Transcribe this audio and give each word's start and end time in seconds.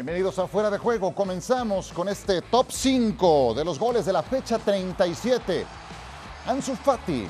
Bienvenidos 0.00 0.38
a 0.38 0.46
Fuera 0.46 0.70
de 0.70 0.78
Juego. 0.78 1.14
Comenzamos 1.14 1.92
con 1.92 2.08
este 2.08 2.40
top 2.40 2.68
5 2.70 3.52
de 3.52 3.66
los 3.66 3.78
goles 3.78 4.06
de 4.06 4.14
la 4.14 4.22
fecha 4.22 4.58
37. 4.58 5.66
Ansu 6.46 6.74
Fati. 6.74 7.26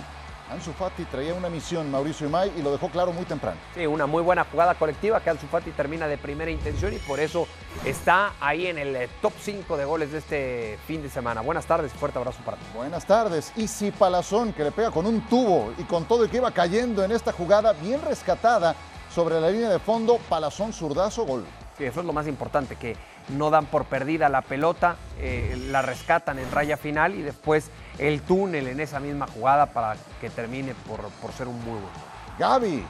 Ansu 0.52 0.72
Fati 0.74 1.04
traía 1.06 1.34
una 1.34 1.48
misión, 1.48 1.90
Mauricio 1.90 2.28
Imay, 2.28 2.52
y 2.56 2.62
lo 2.62 2.70
dejó 2.70 2.88
claro 2.88 3.12
muy 3.12 3.24
temprano. 3.24 3.58
Sí, 3.74 3.84
una 3.86 4.06
muy 4.06 4.22
buena 4.22 4.44
jugada 4.44 4.76
colectiva 4.76 5.20
que 5.20 5.30
Ansu 5.30 5.48
Fati 5.48 5.72
termina 5.72 6.06
de 6.06 6.16
primera 6.16 6.48
intención 6.52 6.94
y 6.94 6.98
por 6.98 7.18
eso 7.18 7.48
está 7.84 8.34
ahí 8.38 8.68
en 8.68 8.78
el 8.78 8.94
eh, 8.94 9.08
top 9.20 9.32
5 9.40 9.76
de 9.76 9.84
goles 9.84 10.12
de 10.12 10.18
este 10.18 10.78
fin 10.86 11.02
de 11.02 11.10
semana. 11.10 11.40
Buenas 11.40 11.66
tardes 11.66 11.92
fuerte 11.92 12.20
abrazo 12.20 12.38
para 12.44 12.56
ti. 12.56 12.66
Buenas 12.72 13.04
tardes. 13.04 13.52
Y 13.56 13.66
si 13.66 13.90
Palazón, 13.90 14.52
que 14.52 14.62
le 14.62 14.70
pega 14.70 14.92
con 14.92 15.06
un 15.06 15.22
tubo 15.22 15.72
y 15.76 15.82
con 15.82 16.04
todo 16.04 16.24
y 16.24 16.28
que 16.28 16.36
iba 16.36 16.52
cayendo 16.52 17.02
en 17.02 17.10
esta 17.10 17.32
jugada 17.32 17.72
bien 17.72 18.00
rescatada 18.00 18.76
sobre 19.12 19.40
la 19.40 19.50
línea 19.50 19.70
de 19.70 19.80
fondo, 19.80 20.20
Palazón 20.28 20.72
zurdazo, 20.72 21.24
gol. 21.26 21.44
Eso 21.86 22.00
es 22.00 22.06
lo 22.06 22.12
más 22.12 22.26
importante, 22.26 22.76
que 22.76 22.96
no 23.28 23.50
dan 23.50 23.66
por 23.66 23.86
perdida 23.86 24.28
la 24.28 24.42
pelota, 24.42 24.96
eh, 25.18 25.58
la 25.70 25.82
rescatan 25.82 26.38
en 26.38 26.50
raya 26.50 26.76
final 26.76 27.14
y 27.14 27.22
después 27.22 27.70
el 27.98 28.22
túnel 28.22 28.68
en 28.68 28.80
esa 28.80 29.00
misma 29.00 29.26
jugada 29.26 29.66
para 29.66 29.96
que 30.20 30.30
termine 30.30 30.74
por, 30.86 31.00
por 31.20 31.32
ser 31.32 31.48
un 31.48 31.56
muy 31.64 31.78
buen. 31.80 32.10
Gaby, 32.38 32.84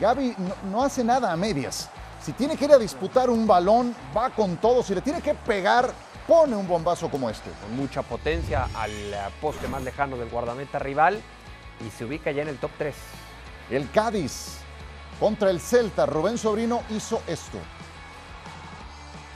Gaby 0.00 0.34
no, 0.38 0.70
no 0.70 0.84
hace 0.84 1.04
nada 1.04 1.32
a 1.32 1.36
medias. 1.36 1.88
Si 2.22 2.32
tiene 2.32 2.56
que 2.56 2.66
ir 2.66 2.72
a 2.72 2.78
disputar 2.78 3.30
un 3.30 3.46
balón, 3.46 3.94
va 4.16 4.30
con 4.30 4.56
todo. 4.58 4.82
Si 4.82 4.94
le 4.94 5.00
tiene 5.00 5.20
que 5.20 5.34
pegar, 5.34 5.90
pone 6.26 6.54
un 6.54 6.68
bombazo 6.68 7.10
como 7.10 7.28
este. 7.28 7.50
Con 7.50 7.76
mucha 7.76 8.02
potencia 8.02 8.68
al 8.74 8.90
eh, 8.90 9.18
poste 9.40 9.66
más 9.68 9.82
lejano 9.82 10.16
del 10.16 10.28
guardameta 10.28 10.78
rival 10.78 11.20
y 11.84 11.90
se 11.90 12.04
ubica 12.04 12.30
ya 12.30 12.42
en 12.42 12.48
el 12.48 12.58
top 12.58 12.70
3. 12.78 12.94
El 13.70 13.90
Cádiz 13.90 14.58
contra 15.18 15.50
el 15.50 15.60
Celta, 15.60 16.06
Rubén 16.06 16.38
Sobrino 16.38 16.82
hizo 16.90 17.22
esto. 17.26 17.58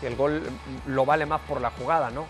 El 0.02 0.16
gol 0.16 0.42
lo 0.86 1.06
vale 1.06 1.26
más 1.26 1.40
por 1.42 1.60
la 1.60 1.70
jugada, 1.70 2.10
¿no? 2.10 2.26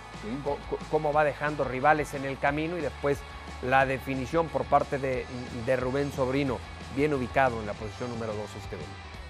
Cómo 0.91 1.13
va 1.13 1.25
dejando 1.25 1.65
rivales 1.65 2.15
en 2.15 2.25
el 2.25 2.39
camino 2.39 2.79
y 2.79 2.81
después 2.81 3.19
la 3.63 3.87
definición 3.87 4.49
por 4.49 4.65
parte 4.65 4.99
de, 4.99 5.27
de 5.65 5.77
Rubén 5.77 6.13
Sobrino, 6.13 6.59
bien 6.95 7.13
ubicado 7.13 7.61
en 7.61 7.67
la 7.67 7.73
posición 7.73 8.11
número 8.11 8.33
2 8.35 8.43
este 8.63 8.77
gol. 8.77 8.85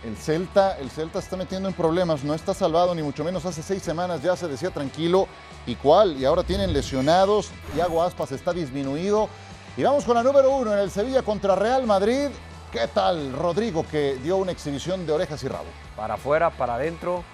El 0.05 0.17
Celta, 0.17 0.78
el 0.78 0.91
Celta 0.91 1.19
está 1.19 1.37
metiendo 1.37 1.69
en 1.69 1.75
problemas, 1.75 2.23
no 2.23 2.34
está 2.34 2.55
salvado 2.55 2.95
ni 2.95 3.03
mucho 3.03 3.25
menos. 3.25 3.45
Hace 3.45 3.62
seis 3.62 3.83
semanas 3.83 4.23
ya 4.23 4.37
se 4.37 4.47
decía 4.47 4.71
tranquilo. 4.71 5.27
¿Y 5.67 5.75
cuál? 5.75 6.17
Y 6.17 6.25
ahora 6.25 6.45
tienen 6.45 6.73
lesionados. 6.73 7.50
Thiago 7.75 8.03
Aspas 8.03 8.31
está 8.33 8.53
disminuido. 8.53 9.28
Y 9.77 9.83
vamos 9.83 10.05
con 10.05 10.15
la 10.15 10.23
número 10.23 10.50
uno 10.50 10.73
en 10.73 10.78
el 10.78 10.91
Sevilla 10.91 11.23
contra 11.23 11.56
Real 11.56 11.87
Madrid. 11.87 12.28
¿Qué 12.71 12.87
tal 12.89 13.33
Rodrigo 13.33 13.84
que 13.91 14.17
dio 14.23 14.37
una 14.37 14.53
exhibición 14.53 15.06
de 15.06 15.12
orejas 15.12 15.43
y 15.43 15.48
rabo? 15.48 15.67
Para 15.97 16.15
afuera, 16.15 16.50
para 16.50 16.75
adentro. 16.75 17.25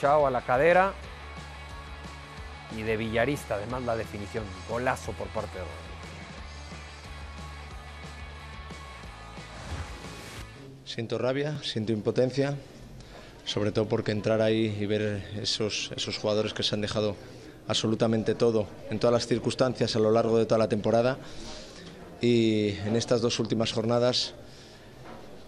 Chao 0.00 0.26
a 0.26 0.30
la 0.30 0.42
cadera. 0.42 0.92
Y 2.76 2.82
de 2.82 2.96
Villarista, 2.96 3.54
además 3.54 3.82
la 3.82 3.96
definición. 3.96 4.44
Golazo 4.68 5.12
por 5.12 5.28
parte 5.28 5.58
de 5.58 5.60
Rodrigo. 5.60 5.86
Siento 10.84 11.18
rabia, 11.18 11.58
siento 11.62 11.92
impotencia, 11.92 12.56
sobre 13.44 13.72
todo 13.72 13.86
porque 13.86 14.12
entrar 14.12 14.40
ahí 14.40 14.76
y 14.80 14.86
ver 14.86 15.22
esos, 15.40 15.90
esos 15.96 16.18
jugadores 16.18 16.54
que 16.54 16.62
se 16.62 16.74
han 16.74 16.80
dejado 16.80 17.16
absolutamente 17.68 18.34
todo 18.34 18.66
en 18.90 18.98
todas 18.98 19.12
las 19.12 19.26
circunstancias 19.26 19.96
a 19.96 19.98
lo 19.98 20.10
largo 20.10 20.38
de 20.38 20.46
toda 20.46 20.58
la 20.58 20.68
temporada 20.68 21.18
y 22.20 22.70
en 22.86 22.96
estas 22.96 23.20
dos 23.20 23.38
últimas 23.40 23.72
jornadas 23.72 24.34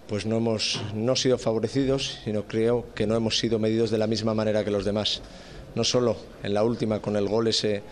pues 0.08 0.24
no 0.24 0.38
hemos 0.38 0.80
no 0.94 1.14
sido 1.16 1.38
favorecidos, 1.38 2.20
sino 2.24 2.44
creo 2.44 2.86
que 2.94 3.06
no 3.06 3.14
hemos 3.14 3.38
sido 3.38 3.58
medidos 3.58 3.90
de 3.90 3.98
la 3.98 4.06
misma 4.06 4.34
manera 4.34 4.64
que 4.64 4.70
los 4.70 4.84
demás. 4.84 5.20
No 5.74 5.84
solo 5.84 6.16
en 6.42 6.54
la 6.54 6.64
última 6.64 7.00
con 7.00 7.16
el 7.16 7.28
gol 7.28 7.48
ese, 7.48 7.82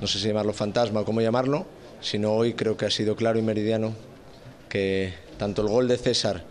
no 0.00 0.06
sé 0.06 0.20
si 0.20 0.28
llamarlo 0.28 0.52
fantasma 0.52 1.00
o 1.00 1.04
cómo 1.04 1.20
llamarlo, 1.20 1.66
sino 2.00 2.32
hoy 2.32 2.54
creo 2.54 2.76
que 2.76 2.86
ha 2.86 2.90
sido 2.90 3.16
claro 3.16 3.38
y 3.38 3.42
meridiano 3.42 3.92
que 4.68 5.12
tanto 5.36 5.62
el 5.62 5.68
gol 5.68 5.88
de 5.88 5.98
César 5.98 6.44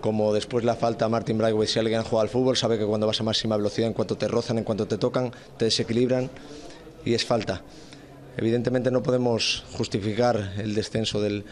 como 0.00 0.32
después 0.32 0.64
la 0.64 0.74
falta 0.74 1.04
a 1.04 1.08
Martin 1.08 1.38
Braithwaite, 1.38 1.72
si 1.72 1.78
alguien 1.78 2.02
jugado 2.02 2.22
al 2.22 2.28
fútbol, 2.28 2.56
sabe 2.56 2.78
que 2.78 2.84
cuando 2.84 3.06
vas 3.06 3.20
a 3.20 3.24
máxima 3.24 3.56
velocidad, 3.56 3.86
en 3.86 3.94
cuanto 3.94 4.16
te 4.16 4.26
rozan, 4.26 4.58
en 4.58 4.64
cuanto 4.64 4.86
te 4.86 4.98
tocan, 4.98 5.32
te 5.56 5.66
desequilibran 5.66 6.28
y 7.04 7.14
es 7.14 7.24
falta. 7.24 7.62
Evidentemente 8.36 8.90
no 8.90 9.02
podemos 9.02 9.64
justificar 9.76 10.54
el 10.58 10.74
descenso 10.74 11.20
del, 11.20 11.44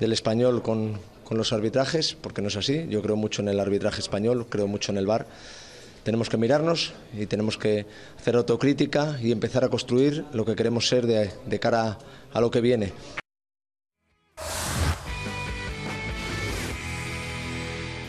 del 0.00 0.12
español 0.12 0.62
con, 0.62 0.98
con 1.28 1.36
los 1.36 1.52
arbitrajes, 1.52 2.14
porque 2.14 2.40
no 2.40 2.48
es 2.48 2.56
así. 2.56 2.86
Yo 2.88 3.02
creo 3.02 3.14
mucho 3.14 3.42
en 3.42 3.48
el 3.48 3.60
arbitraje 3.60 4.00
español, 4.00 4.46
creo 4.48 4.66
mucho 4.66 4.92
en 4.92 4.96
el 4.96 5.06
VAR. 5.06 5.26
Tenemos 6.02 6.30
que 6.30 6.38
mirarnos 6.38 6.94
y 7.12 7.26
tenemos 7.26 7.58
que 7.58 7.84
hacer 8.18 8.34
autocrítica 8.34 9.18
y 9.20 9.30
empezar 9.30 9.62
a 9.62 9.68
construir 9.68 10.24
lo 10.32 10.46
que 10.46 10.56
queremos 10.56 10.88
ser 10.88 11.06
de, 11.06 11.30
de 11.44 11.60
cara 11.60 11.98
a 12.32 12.40
lo 12.40 12.50
que 12.50 12.62
viene. 12.62 12.94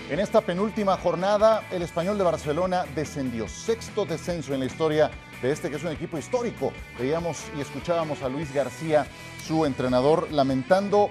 En 0.09 0.19
esta 0.21 0.39
penúltima 0.39 0.95
jornada, 0.95 1.67
el 1.73 1.81
español 1.81 2.17
de 2.17 2.23
Barcelona 2.23 2.85
descendió. 2.95 3.49
Sexto 3.49 4.05
descenso 4.05 4.53
en 4.53 4.61
la 4.61 4.65
historia 4.65 5.11
de 5.41 5.51
este 5.51 5.69
que 5.69 5.75
es 5.75 5.83
un 5.83 5.91
equipo 5.91 6.17
histórico. 6.17 6.71
Veíamos 6.97 7.43
y 7.57 7.59
escuchábamos 7.59 8.21
a 8.21 8.29
Luis 8.29 8.53
García, 8.53 9.05
su 9.45 9.65
entrenador, 9.65 10.31
lamentando 10.31 11.09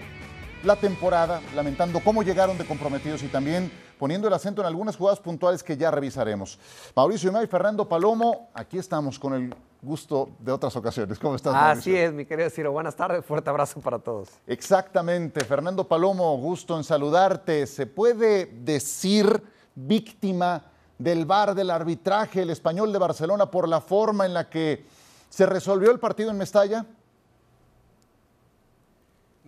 la 0.65 0.77
temporada, 0.77 1.41
lamentando 1.55 2.01
cómo 2.01 2.23
llegaron 2.23 2.59
de 2.59 2.67
comprometidos 2.67 3.23
y 3.23 3.29
también 3.29 3.71
poniendo 3.99 4.29
el 4.29 4.35
acento 4.35 4.61
en 4.61 4.67
algunas 4.67 4.97
jugadas 4.97 5.21
puntuales 5.21 5.63
que 5.63 5.77
ya 5.77 5.91
revisaremos. 5.91 6.59
Mauricio 6.95 7.31
Imay, 7.31 7.47
Fernando 7.47 7.89
Palomo, 7.89 8.51
aquí 8.55 8.79
estamos 8.79 9.19
con 9.19 9.35
el 9.35 9.55
gusto 9.81 10.31
de 10.39 10.53
otras 10.53 10.75
ocasiones. 10.77 11.19
¿Cómo 11.19 11.37
estás, 11.37 11.53
Mauricio? 11.53 11.93
Así 11.93 11.97
es, 11.97 12.13
mi 12.13 12.25
querido 12.25 12.51
Ciro. 12.51 12.73
Buenas 12.73 12.97
tardes, 12.97 13.25
fuerte 13.25 13.51
abrazo 13.51 13.81
para 13.81 13.99
todos. 13.99 14.29
Exactamente, 14.47 15.45
Fernando 15.45 15.87
Palomo, 15.87 16.37
gusto 16.39 16.77
en 16.77 16.85
saludarte. 16.85 17.67
¿Se 17.67 17.87
puede 17.87 18.47
decir 18.47 19.43
víctima 19.75 20.65
del 20.99 21.25
VAR, 21.25 21.55
del 21.55 21.71
arbitraje, 21.71 22.43
el 22.43 22.51
español 22.51 22.93
de 22.93 22.99
Barcelona 22.99 23.51
por 23.51 23.69
la 23.69 23.81
forma 23.81 24.27
en 24.27 24.35
la 24.35 24.49
que 24.49 24.87
se 25.29 25.47
resolvió 25.47 25.91
el 25.93 26.01
partido 26.01 26.31
en 26.31 26.39
Mestalla? 26.39 26.85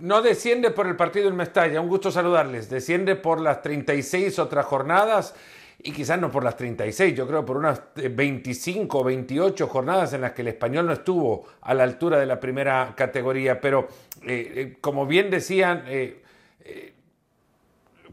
No 0.00 0.22
desciende 0.22 0.71
por 0.71 0.87
el 0.87 0.97
partido 0.97 1.28
en 1.28 1.37
Mestalla, 1.37 1.81
un 1.81 1.88
gusto 1.88 2.11
saludarles. 2.11 2.71
Desciende 2.71 3.16
por 3.16 3.41
las 3.41 3.61
36 3.61 4.38
otras 4.38 4.65
jornadas 4.65 5.34
y 5.83 5.93
quizás 5.93 6.19
no 6.21 6.31
por 6.31 6.44
las 6.44 6.56
36, 6.56 7.15
yo 7.15 7.27
creo 7.27 7.44
por 7.44 7.56
unas 7.56 7.83
eh, 7.97 8.09
25 8.09 8.99
o 8.99 9.05
28 9.05 9.66
jornadas 9.66 10.12
en 10.12 10.21
las 10.21 10.33
que 10.33 10.43
el 10.43 10.49
español 10.49 10.87
no 10.87 10.93
estuvo 10.93 11.47
a 11.62 11.72
la 11.72 11.84
altura 11.84 12.19
de 12.19 12.27
la 12.27 12.38
primera 12.38 12.93
categoría. 12.94 13.61
Pero 13.61 13.88
eh, 14.22 14.53
eh, 14.55 14.77
como 14.81 15.06
bien 15.06 15.31
decían, 15.31 15.84
eh, 15.87 16.22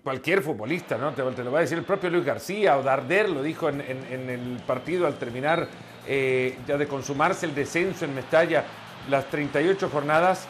cualquier 0.03 0.41
futbolista, 0.41 0.97
¿no? 0.97 1.11
Te, 1.13 1.43
lo 1.43 1.51
va 1.51 1.59
a 1.59 1.61
decir 1.61 1.77
el 1.77 1.83
propio 1.83 2.09
Luis 2.09 2.23
García 2.23 2.77
o 2.77 2.83
Darder 2.83 3.29
lo 3.29 3.43
dijo 3.43 3.67
en, 3.67 3.81
el 3.81 4.61
partido 4.65 5.05
al 5.05 5.17
terminar 5.17 5.67
ya 6.07 6.77
de 6.77 6.87
consumarse 6.87 7.45
el 7.45 7.53
descenso 7.53 8.05
en 8.05 8.15
Mestalla, 8.15 8.63
las 9.09 9.29
38 9.29 9.89
jornadas 9.89 10.47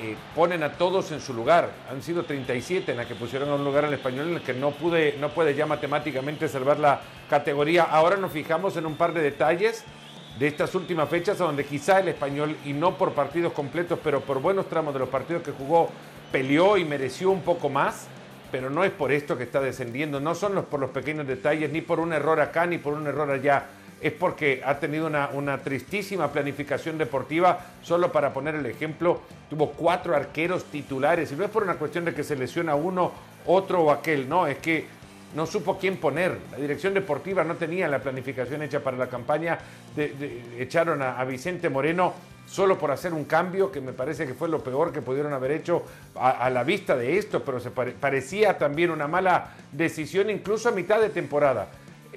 eh, 0.00 0.16
ponen 0.34 0.62
a 0.62 0.72
todos 0.72 1.10
en 1.12 1.20
su 1.20 1.34
lugar. 1.34 1.70
Han 1.90 2.02
sido 2.02 2.22
37 2.24 2.92
en 2.92 2.98
las 2.98 3.06
que 3.06 3.14
pusieron 3.14 3.48
a 3.50 3.54
un 3.54 3.64
lugar 3.64 3.84
al 3.84 3.94
español 3.94 4.28
en 4.28 4.34
el 4.36 4.42
que 4.42 4.54
no, 4.54 4.70
pude, 4.70 5.16
no 5.18 5.30
puede 5.30 5.54
ya 5.54 5.66
matemáticamente 5.66 6.48
salvar 6.48 6.78
la 6.78 7.00
categoría. 7.28 7.82
Ahora 7.82 8.16
nos 8.16 8.32
fijamos 8.32 8.76
en 8.76 8.86
un 8.86 8.96
par 8.96 9.12
de 9.12 9.22
detalles 9.22 9.84
de 10.38 10.46
estas 10.46 10.74
últimas 10.74 11.08
fechas 11.08 11.38
donde 11.38 11.64
quizá 11.64 11.98
el 11.98 12.08
español, 12.08 12.56
y 12.64 12.72
no 12.72 12.96
por 12.96 13.12
partidos 13.12 13.52
completos, 13.52 13.98
pero 14.02 14.20
por 14.20 14.40
buenos 14.40 14.68
tramos 14.68 14.94
de 14.94 15.00
los 15.00 15.08
partidos 15.08 15.42
que 15.42 15.50
jugó, 15.50 15.90
peleó 16.30 16.76
y 16.76 16.84
mereció 16.84 17.30
un 17.30 17.40
poco 17.40 17.68
más, 17.68 18.06
pero 18.52 18.70
no 18.70 18.84
es 18.84 18.92
por 18.92 19.10
esto 19.10 19.36
que 19.36 19.42
está 19.42 19.60
descendiendo, 19.60 20.20
no 20.20 20.34
son 20.34 20.54
los, 20.54 20.64
por 20.66 20.78
los 20.78 20.90
pequeños 20.90 21.26
detalles, 21.26 21.70
ni 21.70 21.80
por 21.80 21.98
un 21.98 22.12
error 22.12 22.40
acá, 22.40 22.66
ni 22.66 22.78
por 22.78 22.94
un 22.94 23.06
error 23.08 23.30
allá, 23.30 23.66
es 24.00 24.12
porque 24.12 24.62
ha 24.64 24.78
tenido 24.78 25.06
una, 25.06 25.58
tristísima 25.62 26.32
planificación 26.32 26.98
deportiva, 26.98 27.60
solo 27.82 28.12
para 28.12 28.32
poner 28.32 28.54
el 28.54 28.66
ejemplo, 28.66 29.20
tuvo 29.50 29.72
cuatro 29.72 30.14
arqueros 30.14 30.64
titulares, 30.64 31.32
y 31.32 31.36
no 31.36 31.44
es 31.44 31.50
por 31.50 31.62
una 31.62 31.74
cuestión 31.74 32.04
de 32.04 32.14
que 32.14 32.22
se 32.22 32.36
lesiona 32.36 32.74
uno, 32.74 33.12
otro 33.46 33.82
o 33.82 33.90
aquel, 33.90 34.28
no, 34.28 34.46
es 34.46 34.58
que 34.58 34.86
no 35.34 35.46
supo 35.46 35.78
quién 35.78 35.96
poner. 35.96 36.38
La 36.52 36.58
dirección 36.58 36.94
deportiva 36.94 37.44
no 37.44 37.56
tenía 37.56 37.88
la 37.88 37.98
planificación 37.98 38.62
hecha 38.62 38.80
para 38.80 38.96
la 38.96 39.08
campaña. 39.08 39.58
Echaron 40.58 41.02
a, 41.02 41.22
Vicente 41.24 41.68
Moreno 41.68 42.14
solo 42.46 42.78
por 42.78 42.90
hacer 42.90 43.12
un 43.12 43.24
cambio, 43.24 43.70
que 43.70 43.80
me 43.80 43.92
parece 43.92 44.26
que 44.26 44.32
fue 44.32 44.48
lo 44.48 44.64
peor 44.64 44.90
que 44.90 45.02
pudieron 45.02 45.34
haber 45.34 45.50
hecho 45.50 45.82
a, 46.14 46.48
la 46.48 46.64
vista 46.64 46.96
de 46.96 47.18
esto, 47.18 47.44
pero 47.44 47.60
se 47.60 47.70
pare- 47.70 47.92
parecía 47.92 48.56
también 48.56 48.90
una 48.90 49.06
mala 49.06 49.54
decisión 49.70 50.30
incluso 50.30 50.70
a 50.70 50.72
mitad 50.72 50.98
de 51.00 51.10
temporada. 51.10 51.68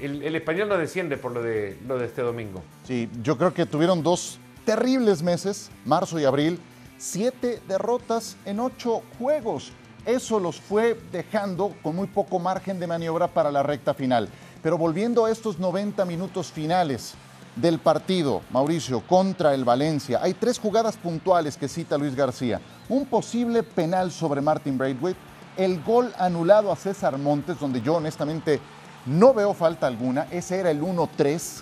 El, 0.02 0.36
español 0.36 0.68
no 0.68 0.78
desciende 0.78 1.18
por 1.18 1.32
lo 1.32 1.44
de, 1.44 1.78
lo 1.88 2.00
de 2.00 2.06
este 2.08 2.24
domingo. 2.24 2.64
Sí, 2.86 3.08
yo 3.22 3.38
creo 3.38 3.54
que 3.54 3.66
tuvieron 3.68 4.02
dos 4.02 4.40
terribles 4.66 5.22
meses, 5.22 5.70
marzo 5.86 6.20
y 6.20 6.26
abril, 6.26 6.60
siete 6.98 7.62
derrotas 7.68 8.36
en 8.46 8.60
ocho 8.60 9.04
juegos. 9.20 9.72
Eso 10.06 10.40
los 10.40 10.60
fue 10.60 11.00
dejando 11.12 11.76
con 11.84 11.96
muy 11.96 12.08
poco 12.08 12.40
margen 12.40 12.80
de 12.80 12.88
maniobra 12.88 13.28
para 13.28 13.52
la 13.52 13.62
recta 13.62 13.94
final. 13.94 14.28
Pero 14.64 14.78
volviendo 14.78 15.26
a 15.26 15.32
estos 15.32 15.60
90 15.60 16.04
minutos 16.06 16.52
finales 16.52 17.14
del 17.56 17.80
partido, 17.80 18.42
Mauricio, 18.52 19.02
contra 19.02 19.54
el 19.54 19.66
Valencia, 19.66 20.20
hay 20.22 20.34
tres 20.34 20.58
jugadas 20.58 20.98
puntuales 20.98 21.58
que 21.58 21.68
cita 21.68 21.98
Luis 21.98 22.16
García. 22.16 22.60
Un 22.90 23.06
posible 23.06 23.62
penal 23.62 24.12
sobre 24.12 24.42
Martin 24.42 24.78
Braithwaite, 24.78 25.20
el 25.58 25.84
gol 25.84 26.14
anulado 26.18 26.72
a 26.72 26.76
César 26.76 27.18
Montes, 27.18 27.60
donde 27.60 27.82
yo 27.82 27.96
honestamente 27.96 28.60
no 29.06 29.34
veo 29.34 29.54
falta 29.54 29.88
alguna, 29.88 30.28
ese 30.32 30.60
era 30.60 30.72
el 30.72 30.82
1-3, 30.82 31.62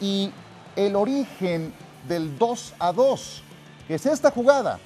y 0.00 0.32
el 0.76 0.96
origen 0.96 1.72
del 2.08 2.36
2 2.38 2.74
a 2.78 2.92
2, 2.92 3.42
que 3.86 3.94
es 3.94 4.06
esta 4.06 4.30
jugada. 4.30 4.78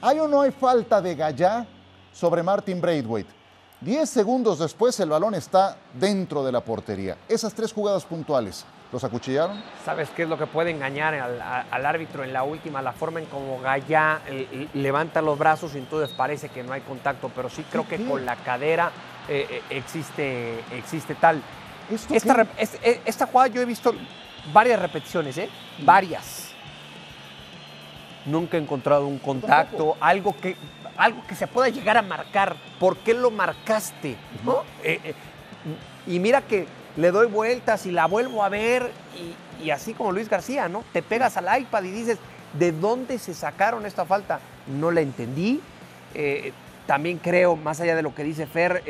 ¿Hay 0.00 0.18
o 0.18 0.28
no 0.28 0.42
hay 0.42 0.50
falta 0.50 1.00
de 1.00 1.14
Gallá 1.14 1.66
sobre 2.12 2.42
Martin 2.42 2.80
Braithwaite? 2.80 3.30
Diez 3.80 4.08
segundos 4.08 4.58
después 4.58 4.98
el 5.00 5.10
balón 5.10 5.34
está 5.34 5.76
dentro 5.94 6.44
de 6.44 6.50
la 6.50 6.64
portería. 6.64 7.16
Esas 7.28 7.52
tres 7.52 7.72
jugadas 7.72 8.04
puntuales, 8.04 8.64
¿los 8.92 9.04
acuchillaron? 9.04 9.62
¿Sabes 9.84 10.10
qué 10.10 10.22
es 10.22 10.28
lo 10.28 10.38
que 10.38 10.46
puede 10.46 10.70
engañar 10.70 11.14
al, 11.14 11.86
árbitro 11.86 12.24
en 12.24 12.32
la 12.32 12.42
última? 12.42 12.82
La 12.82 12.92
forma 12.92 13.20
en 13.20 13.26
como 13.26 13.60
Gallá 13.60 14.20
levanta 14.74 15.20
los 15.22 15.38
brazos 15.38 15.74
y 15.74 15.78
entonces 15.78 16.14
parece 16.16 16.48
que 16.48 16.62
no 16.62 16.72
hay 16.72 16.82
contacto, 16.82 17.30
pero 17.34 17.48
sí 17.48 17.64
creo 17.70 17.86
que 17.86 18.04
con 18.04 18.24
la 18.24 18.36
cadera 18.36 18.90
eh, 19.28 19.46
eh, 19.50 19.62
existe, 19.70 20.60
existe 20.72 21.14
tal. 21.16 21.42
Esta, 22.10 22.46
esta, 23.04 23.26
jugada 23.26 23.48
yo 23.48 23.62
he 23.62 23.64
visto 23.64 23.94
varias 24.52 24.80
repeticiones, 24.80 25.38
¿eh? 25.38 25.48
Varias. 25.78 26.50
Nunca 28.24 28.56
he 28.56 28.60
encontrado 28.60 29.06
un 29.06 29.18
contacto, 29.18 29.96
algo 30.00 30.36
que, 30.36 30.56
algo 30.96 31.24
que 31.28 31.36
se 31.36 31.46
pueda 31.46 31.68
llegar 31.68 31.96
a 31.96 32.02
marcar. 32.02 32.56
¿Por 32.80 32.96
qué 32.98 33.14
lo 33.14 33.30
marcaste? 33.30 34.16
Eh, 34.82 35.14
y 36.08 36.18
mira 36.18 36.40
que 36.42 36.66
le 36.96 37.10
doy 37.10 37.26
vueltas 37.26 37.86
y 37.86 37.92
la 37.92 38.06
vuelvo 38.06 38.42
a 38.42 38.48
ver 38.48 38.90
y, 39.62 39.70
así 39.70 39.94
como 39.94 40.12
Luis 40.12 40.28
García, 40.28 40.68
¿no? 40.68 40.84
Te 40.92 41.02
pegas 41.02 41.36
al 41.36 41.60
iPad 41.60 41.82
y 41.84 41.90
dices, 41.90 42.18
¿de 42.58 42.72
dónde 42.72 43.18
se 43.18 43.34
sacaron 43.34 43.86
esta 43.86 44.04
falta? 44.04 44.40
No 44.66 44.90
la 44.90 45.00
entendí. 45.00 45.60
también 46.86 47.18
creo, 47.18 47.56
más 47.56 47.80
allá 47.80 47.96
de 47.96 48.02
lo 48.02 48.14
que 48.14 48.22
dice 48.22 48.46
Fer, 48.46 48.82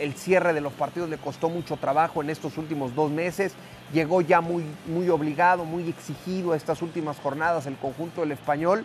el 0.00 0.14
cierre 0.14 0.52
de 0.52 0.60
los 0.60 0.72
partidos 0.72 1.08
le 1.08 1.18
costó 1.18 1.48
mucho 1.48 1.76
trabajo 1.76 2.22
en 2.22 2.30
estos 2.30 2.56
últimos 2.58 2.94
dos 2.94 3.10
meses. 3.10 3.52
Llegó 3.92 4.20
ya 4.20 4.40
muy, 4.40 4.64
muy 4.86 5.08
obligado, 5.08 5.64
muy 5.64 5.88
exigido 5.88 6.52
a 6.52 6.56
estas 6.56 6.82
últimas 6.82 7.18
jornadas 7.18 7.66
el 7.66 7.76
conjunto 7.76 8.22
del 8.22 8.32
español 8.32 8.84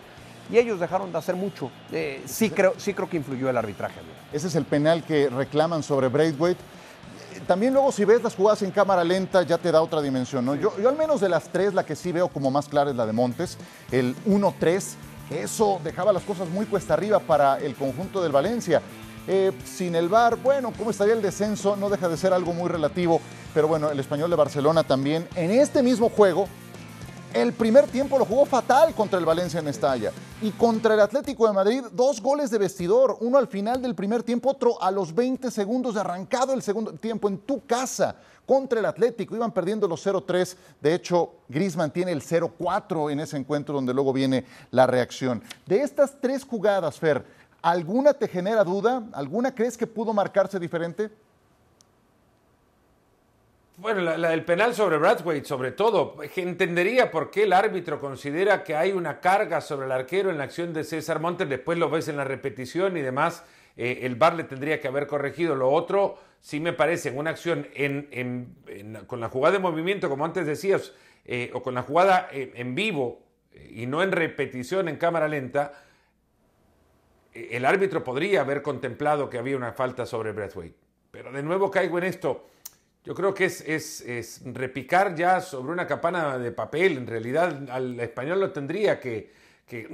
y 0.50 0.58
ellos 0.58 0.78
dejaron 0.78 1.12
de 1.12 1.18
hacer 1.18 1.34
mucho. 1.34 1.70
Eh, 1.92 2.22
sí, 2.26 2.50
creo, 2.50 2.74
sí 2.76 2.94
creo 2.94 3.08
que 3.08 3.16
influyó 3.16 3.48
el 3.48 3.56
arbitraje. 3.56 4.00
Ese 4.32 4.48
es 4.48 4.54
el 4.54 4.64
penal 4.64 5.02
que 5.02 5.28
reclaman 5.28 5.82
sobre 5.82 6.08
Braithwaite. 6.08 6.60
También 7.46 7.72
luego 7.72 7.92
si 7.92 8.04
ves 8.04 8.22
las 8.22 8.34
jugadas 8.34 8.62
en 8.62 8.72
cámara 8.72 9.04
lenta 9.04 9.42
ya 9.42 9.56
te 9.56 9.70
da 9.70 9.80
otra 9.80 10.02
dimensión. 10.02 10.44
¿no? 10.44 10.54
Yo, 10.56 10.76
yo 10.80 10.88
al 10.88 10.96
menos 10.96 11.20
de 11.20 11.28
las 11.28 11.44
tres 11.50 11.74
la 11.74 11.86
que 11.86 11.94
sí 11.94 12.10
veo 12.10 12.28
como 12.28 12.50
más 12.50 12.68
clara 12.68 12.90
es 12.90 12.96
la 12.96 13.06
de 13.06 13.12
Montes, 13.12 13.56
el 13.92 14.16
1-3, 14.26 14.82
eso 15.30 15.80
dejaba 15.84 16.12
las 16.12 16.24
cosas 16.24 16.48
muy 16.48 16.66
cuesta 16.66 16.94
arriba 16.94 17.20
para 17.20 17.58
el 17.58 17.74
conjunto 17.74 18.22
del 18.22 18.32
Valencia. 18.32 18.82
Eh, 19.28 19.52
sin 19.64 19.96
el 19.96 20.08
VAR, 20.08 20.36
bueno, 20.36 20.72
¿cómo 20.76 20.90
estaría 20.90 21.14
el 21.14 21.22
descenso? 21.22 21.76
No 21.76 21.88
deja 21.90 22.08
de 22.08 22.16
ser 22.16 22.32
algo 22.32 22.52
muy 22.52 22.68
relativo, 22.68 23.20
pero 23.52 23.66
bueno, 23.66 23.90
el 23.90 23.98
español 23.98 24.30
de 24.30 24.36
Barcelona 24.36 24.84
también 24.84 25.28
en 25.34 25.50
este 25.50 25.82
mismo 25.82 26.08
juego. 26.08 26.48
El 27.36 27.52
primer 27.52 27.86
tiempo 27.86 28.18
lo 28.18 28.24
jugó 28.24 28.46
fatal 28.46 28.94
contra 28.94 29.18
el 29.18 29.26
Valencia 29.26 29.60
en 29.60 29.68
Estalla. 29.68 30.10
Y 30.40 30.52
contra 30.52 30.94
el 30.94 31.00
Atlético 31.00 31.46
de 31.46 31.52
Madrid, 31.52 31.82
dos 31.92 32.22
goles 32.22 32.50
de 32.50 32.56
vestidor. 32.56 33.18
Uno 33.20 33.36
al 33.36 33.46
final 33.46 33.82
del 33.82 33.94
primer 33.94 34.22
tiempo, 34.22 34.52
otro 34.52 34.82
a 34.82 34.90
los 34.90 35.14
20 35.14 35.50
segundos 35.50 35.92
de 35.92 36.00
arrancado 36.00 36.54
el 36.54 36.62
segundo 36.62 36.94
tiempo 36.94 37.28
en 37.28 37.36
tu 37.36 37.66
casa 37.66 38.16
contra 38.46 38.80
el 38.80 38.86
Atlético. 38.86 39.36
Iban 39.36 39.52
perdiendo 39.52 39.86
los 39.86 40.06
0-3. 40.06 40.56
De 40.80 40.94
hecho, 40.94 41.34
Grisman 41.46 41.90
tiene 41.90 42.12
el 42.12 42.22
0-4 42.22 43.12
en 43.12 43.20
ese 43.20 43.36
encuentro 43.36 43.74
donde 43.74 43.92
luego 43.92 44.14
viene 44.14 44.46
la 44.70 44.86
reacción. 44.86 45.42
De 45.66 45.82
estas 45.82 46.18
tres 46.18 46.42
jugadas, 46.42 46.98
Fer, 46.98 47.22
¿Alguna 47.66 48.14
te 48.14 48.28
genera 48.28 48.62
duda? 48.62 49.02
¿Alguna 49.12 49.52
crees 49.52 49.76
que 49.76 49.88
pudo 49.88 50.12
marcarse 50.12 50.60
diferente? 50.60 51.10
Bueno, 53.78 54.00
la, 54.00 54.30
del 54.30 54.42
penal 54.42 54.74
sobre 54.74 54.96
Bradwaite, 54.96 55.46
sobre 55.46 55.70
todo, 55.70 56.16
entendería 56.34 57.10
por 57.10 57.30
qué 57.30 57.42
el 57.42 57.52
árbitro 57.52 58.00
considera 58.00 58.64
que 58.64 58.74
hay 58.74 58.92
una 58.92 59.20
carga 59.20 59.60
sobre 59.60 59.84
el 59.84 59.92
arquero 59.92 60.30
en 60.30 60.38
la 60.38 60.44
acción 60.44 60.72
de 60.72 60.82
César 60.82 61.20
Montes, 61.20 61.46
después 61.46 61.76
lo 61.76 61.90
ves 61.90 62.08
en 62.08 62.16
la 62.16 62.24
repetición 62.24 62.96
y 62.96 63.02
demás, 63.02 63.44
eh, 63.76 64.00
el 64.04 64.14
VAR 64.14 64.34
le 64.34 64.44
tendría 64.44 64.80
que 64.80 64.88
haber 64.88 65.06
corregido. 65.06 65.54
Lo 65.54 65.68
otro, 65.68 66.18
sí 66.40 66.58
me 66.58 66.72
parece, 66.72 67.10
en 67.10 67.18
una 67.18 67.28
acción 67.28 67.68
con 69.06 69.20
la 69.20 69.28
jugada 69.28 69.52
de 69.52 69.58
movimiento, 69.58 70.08
como 70.08 70.24
antes 70.24 70.46
decías, 70.46 70.94
eh, 71.26 71.50
o 71.52 71.62
con 71.62 71.74
la 71.74 71.82
jugada 71.82 72.30
eh, 72.32 72.52
en 72.54 72.74
vivo 72.74 73.20
y 73.52 73.84
no 73.84 74.02
en 74.02 74.10
repetición 74.10 74.88
en 74.88 74.96
cámara 74.96 75.28
lenta, 75.28 75.82
el 77.34 77.66
árbitro 77.66 78.02
podría 78.02 78.40
haber 78.40 78.62
contemplado 78.62 79.28
que 79.28 79.36
había 79.36 79.58
una 79.58 79.72
falta 79.72 80.06
sobre 80.06 80.32
Braithwaite. 80.32 80.78
Pero 81.10 81.30
de 81.30 81.42
nuevo 81.42 81.70
caigo 81.70 81.98
en 81.98 82.04
esto. 82.04 82.46
Yo 83.06 83.14
creo 83.14 83.32
que 83.32 83.44
es, 83.44 84.42
repicar 84.44 85.14
ya 85.14 85.40
sobre 85.40 85.72
una 85.72 85.86
campana 85.86 86.38
de 86.38 86.50
papel. 86.50 86.96
En 86.96 87.06
realidad 87.06 87.70
al 87.70 88.00
español 88.00 88.40
no 88.40 88.50
tendría 88.50 88.98
que, 88.98 89.46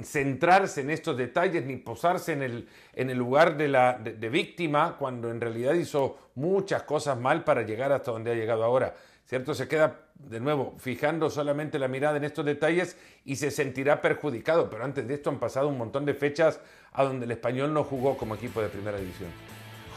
centrarse 0.03 0.81
en 0.81 0.89
estos 0.89 1.15
detalles 1.15 1.63
ni 1.65 1.77
posarse 1.77 2.33
en 2.33 2.41
el, 2.43 2.67
en 2.93 3.09
el 3.09 3.17
lugar 3.17 3.55
de, 3.55 3.67
la, 3.67 3.93
de 3.93 4.29
víctima 4.29 4.97
cuando 4.97 5.31
en 5.31 5.41
realidad 5.41 5.73
hizo 5.73 6.17
muchas 6.35 6.83
cosas 6.83 7.19
mal 7.19 7.43
para 7.43 7.63
llegar 7.63 7.91
hasta 7.91 8.11
donde 8.11 8.31
ha 8.31 8.35
llegado 8.35 8.63
ahora. 8.63 8.95
¿Cierto? 9.25 9.53
Se 9.53 9.67
queda 9.67 9.99
de 10.15 10.39
nuevo 10.39 10.75
fijando 10.79 11.29
solamente 11.29 11.77
la 11.77 11.87
mirada 11.87 12.17
en 12.17 12.23
estos 12.23 12.45
detalles 12.45 12.97
y 13.25 13.35
se 13.35 13.51
sentirá 13.51 14.01
perjudicado. 14.01 14.71
Pero 14.71 14.85
antes 14.85 15.07
de 15.07 15.13
esto 15.13 15.29
han 15.29 15.39
pasado 15.39 15.67
un 15.67 15.77
montón 15.77 16.05
de 16.05 16.15
fechas 16.15 16.59
a 16.91 17.03
donde 17.03 17.25
el 17.25 17.31
español 17.31 17.73
no 17.73 17.83
jugó 17.83 18.17
como 18.17 18.33
equipo 18.33 18.59
de 18.59 18.69
primera 18.69 18.97
división. 18.97 19.29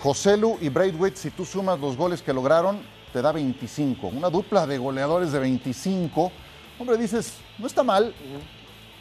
Joselu 0.02 0.58
y 0.60 0.68
Braithwaite, 0.68 1.16
si 1.16 1.30
tú 1.30 1.46
sumas 1.46 1.80
los 1.80 1.96
goles 1.96 2.20
que 2.20 2.32
lograron, 2.32 2.95
te 3.16 3.22
da 3.22 3.32
25. 3.32 4.08
Una 4.08 4.28
dupla 4.28 4.66
de 4.66 4.76
goleadores 4.76 5.32
de 5.32 5.38
25. 5.38 6.30
Hombre, 6.78 6.98
dices, 6.98 7.38
no 7.56 7.66
está 7.66 7.82
mal. 7.82 8.14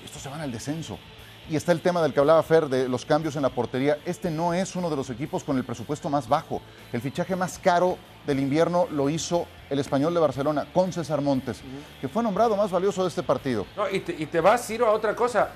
Estos 0.06 0.22
se 0.22 0.30
van 0.30 0.40
al 0.40 0.54
descenso. 0.54 0.98
Y 1.50 1.58
está 1.58 1.74
el 1.74 1.82
tema 1.82 2.02
del 2.02 2.14
que 2.14 2.22
hablaba 2.22 2.42
Fer, 2.42 2.70
de 2.70 2.88
los 2.88 3.04
cambios 3.04 3.36
en 3.36 3.42
la 3.42 3.50
portería. 3.50 3.98
Este 4.06 4.32
no 4.32 4.54
es 4.54 4.74
uno 4.78 4.90
de 4.90 4.96
los 4.96 5.10
equipos 5.10 5.44
con 5.44 5.58
el 5.58 5.66
presupuesto 5.66 6.10
más 6.10 6.30
bajo. 6.30 6.62
El 6.94 7.02
fichaje 7.02 7.36
más 7.36 7.60
caro 7.60 7.98
del 8.26 8.40
invierno 8.40 8.88
lo 8.90 9.10
hizo 9.10 9.48
el 9.70 9.80
español 9.80 10.14
de 10.14 10.22
Barcelona 10.22 10.66
con 10.74 10.94
César 10.94 11.20
Montes, 11.20 11.60
que 12.00 12.08
fue 12.08 12.24
nombrado 12.24 12.56
más 12.56 12.72
valioso 12.72 13.04
de 13.04 13.10
este 13.10 13.22
partido. 13.22 13.66
y, 13.92 14.00
te, 14.00 14.40
vas, 14.40 14.66
Ciro, 14.66 14.88
a 14.88 14.92
otra 14.92 15.14
cosa. 15.14 15.50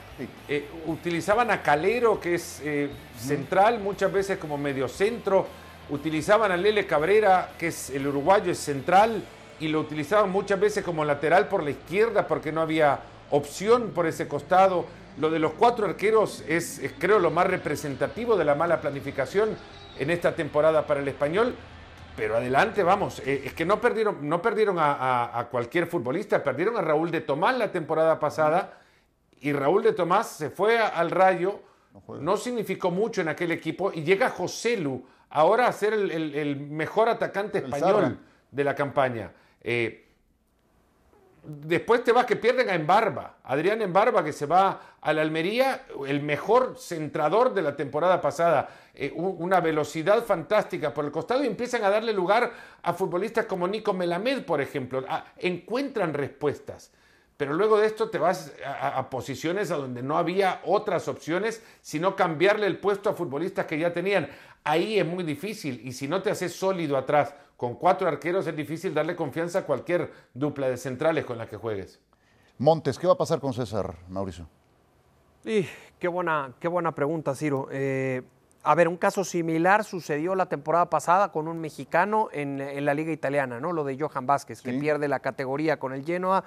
Eh, 0.50 0.70
utilizaban 0.86 1.50
a 1.50 1.62
Calero, 1.64 2.20
que 2.20 2.36
es 2.36 2.60
eh, 2.62 2.92
central, 3.18 3.80
muchas 3.80 4.12
veces 4.12 4.38
como 4.38 4.58
mediocentro. 4.58 5.48
Utilizaban 5.90 6.52
a 6.52 6.58
Lele 6.58 6.86
Cabrera, 6.86 7.54
que 7.58 7.68
es 7.68 7.90
el 7.90 8.08
uruguayo, 8.08 8.52
es 8.52 8.60
central. 8.60 9.24
Y 9.60 9.68
lo 9.68 9.80
utilizaban 9.80 10.30
muchas 10.30 10.60
veces 10.60 10.84
como 10.84 11.04
lateral 11.04 11.48
por 11.48 11.64
la 11.64 11.72
izquierda 11.72 12.28
porque 12.28 12.52
no 12.52 12.62
había 12.62 13.00
opción 13.32 13.92
por 13.94 14.06
ese 14.06 14.28
costado. 14.28 14.86
Lo 15.18 15.30
de 15.30 15.40
los 15.40 15.54
cuatro 15.54 15.86
arqueros 15.86 16.44
es, 16.48 16.82
creo, 16.98 17.20
lo 17.20 17.32
más 17.32 17.48
representativo 17.48 18.38
de 18.38 18.46
la 18.46 18.56
mala 18.56 18.80
planificación 18.80 19.50
en 19.98 20.10
esta 20.10 20.34
temporada 20.34 20.88
para 20.88 21.02
el 21.02 21.08
español. 21.08 21.56
Pero 22.16 22.38
adelante, 22.38 22.84
vamos, 22.84 23.22
eh, 23.26 23.44
es 23.46 23.54
que 23.54 23.66
no 23.66 23.80
perdieron, 23.80 24.28
no 24.28 24.42
perdieron 24.42 24.78
a, 24.80 25.48
cualquier 25.52 25.88
futbolista, 25.88 26.44
perdieron 26.44 26.78
a 26.78 26.82
Raúl 26.82 27.12
de 27.12 27.22
Tomás 27.22 27.58
la 27.58 27.72
temporada 27.72 28.20
pasada 28.20 28.82
y 29.42 29.54
Raúl 29.54 29.84
de 29.84 29.94
Tomás 29.94 30.28
se 30.28 30.50
fue 30.50 30.80
al 30.80 31.12
Rayo, 31.12 31.62
no, 32.20 32.38
significó 32.38 32.92
mucho 32.92 33.22
en 33.22 33.30
aquel 33.30 33.52
equipo 33.52 33.92
y 33.94 34.04
llega 34.04 34.30
José 34.30 34.78
Lu 34.78 35.06
ahora 35.30 35.68
a 35.68 35.72
ser 35.72 35.94
el, 35.94 36.56
mejor 36.58 37.10
atacante 37.10 37.60
español 37.60 38.20
de 38.52 38.64
la 38.64 38.76
campaña. 38.76 39.32
Eh, 39.62 40.06
después 41.44 42.04
te 42.04 42.12
vas 42.12 42.26
que 42.26 42.36
pierden 42.36 42.70
a 42.70 42.76
Embarba, 42.76 43.38
Adrián 43.44 43.82
Embarba 43.82 44.24
que 44.24 44.34
se 44.34 44.46
va 44.46 44.98
a 45.02 45.14
la 45.14 45.22
Almería, 45.22 45.86
el 46.08 46.22
mejor 46.22 46.76
centrador 46.78 47.54
de 47.54 47.62
la 47.62 47.76
temporada 47.76 48.20
pasada, 48.20 48.70
eh, 48.94 49.12
una 49.16 49.62
velocidad 49.62 50.24
fantástica 50.24 50.94
por 50.94 51.06
el 51.06 51.12
costado 51.12 51.44
y 51.44 51.48
empiezan 51.48 51.84
a 51.84 51.90
darle 51.90 52.14
lugar 52.14 52.52
a 52.82 52.94
futbolistas 52.94 53.46
como 53.46 53.68
Nico 53.68 53.94
Melamed, 53.94 54.44
por 54.44 54.62
ejemplo, 54.62 55.06
encuentran 55.38 56.14
respuestas. 56.14 56.92
Pero 57.40 57.54
luego 57.54 57.80
de 57.80 57.88
esto 57.88 58.10
te 58.10 58.18
vas 58.18 58.52
a, 58.66 59.10
posiciones 59.10 59.72
a 59.72 59.78
donde 59.78 60.04
no 60.04 60.18
había 60.18 60.60
otras 60.66 61.08
opciones, 61.08 61.64
sino 61.82 62.14
cambiarle 62.14 62.68
el 62.68 62.80
puesto 62.80 63.10
a 63.10 63.14
futbolistas 63.14 63.66
que 63.66 63.80
ya 63.80 63.94
tenían. 63.94 64.28
Ahí 64.64 65.00
es 65.00 65.06
muy 65.06 65.24
difícil 65.24 65.82
y 65.84 65.94
si 65.94 66.08
no 66.08 66.22
te 66.22 66.30
haces 66.30 66.54
sólido 66.54 66.98
atrás 66.98 67.34
con 67.58 67.76
cuatro 67.76 68.08
arqueros 68.08 68.48
es 68.48 68.56
difícil 68.56 68.94
darle 68.94 69.16
confianza 69.16 69.60
a 69.60 69.66
cualquier 69.66 70.12
dupla 70.34 70.70
de 70.70 70.78
centrales 70.78 71.26
con 71.26 71.38
la 71.38 71.48
que 71.48 71.58
juegues. 71.58 72.00
Montes, 72.58 73.00
¿qué 73.00 73.08
va 73.08 73.14
a 73.14 73.18
pasar 73.18 73.40
con 73.40 73.54
César, 73.54 73.96
Mauricio? 74.10 74.48
qué, 75.44 76.08
buena, 76.08 76.54
qué 76.60 76.68
buena 76.68 76.94
pregunta, 76.94 77.34
Ciro. 77.34 77.68
Eh, 77.72 78.22
A 78.64 78.76
ver, 78.76 78.90
un 78.90 78.98
caso 78.98 79.24
similar 79.24 79.86
sucedió 79.86 80.36
la 80.36 80.48
temporada 80.48 80.90
pasada 80.90 81.32
con 81.32 81.48
un 81.48 81.60
mexicano 81.60 82.28
en, 82.34 82.86
la 82.86 82.94
liga 82.94 83.12
italiana, 83.12 83.60
¿no? 83.60 83.72
Lo 83.72 83.86
de 83.86 83.98
Johan 83.98 84.26
Vázquez, 84.26 84.62
que 84.62 84.74
pierde 84.74 85.08
la 85.08 85.22
categoría 85.22 85.80
con 85.80 85.94
el 85.94 86.04
Genoa, 86.04 86.44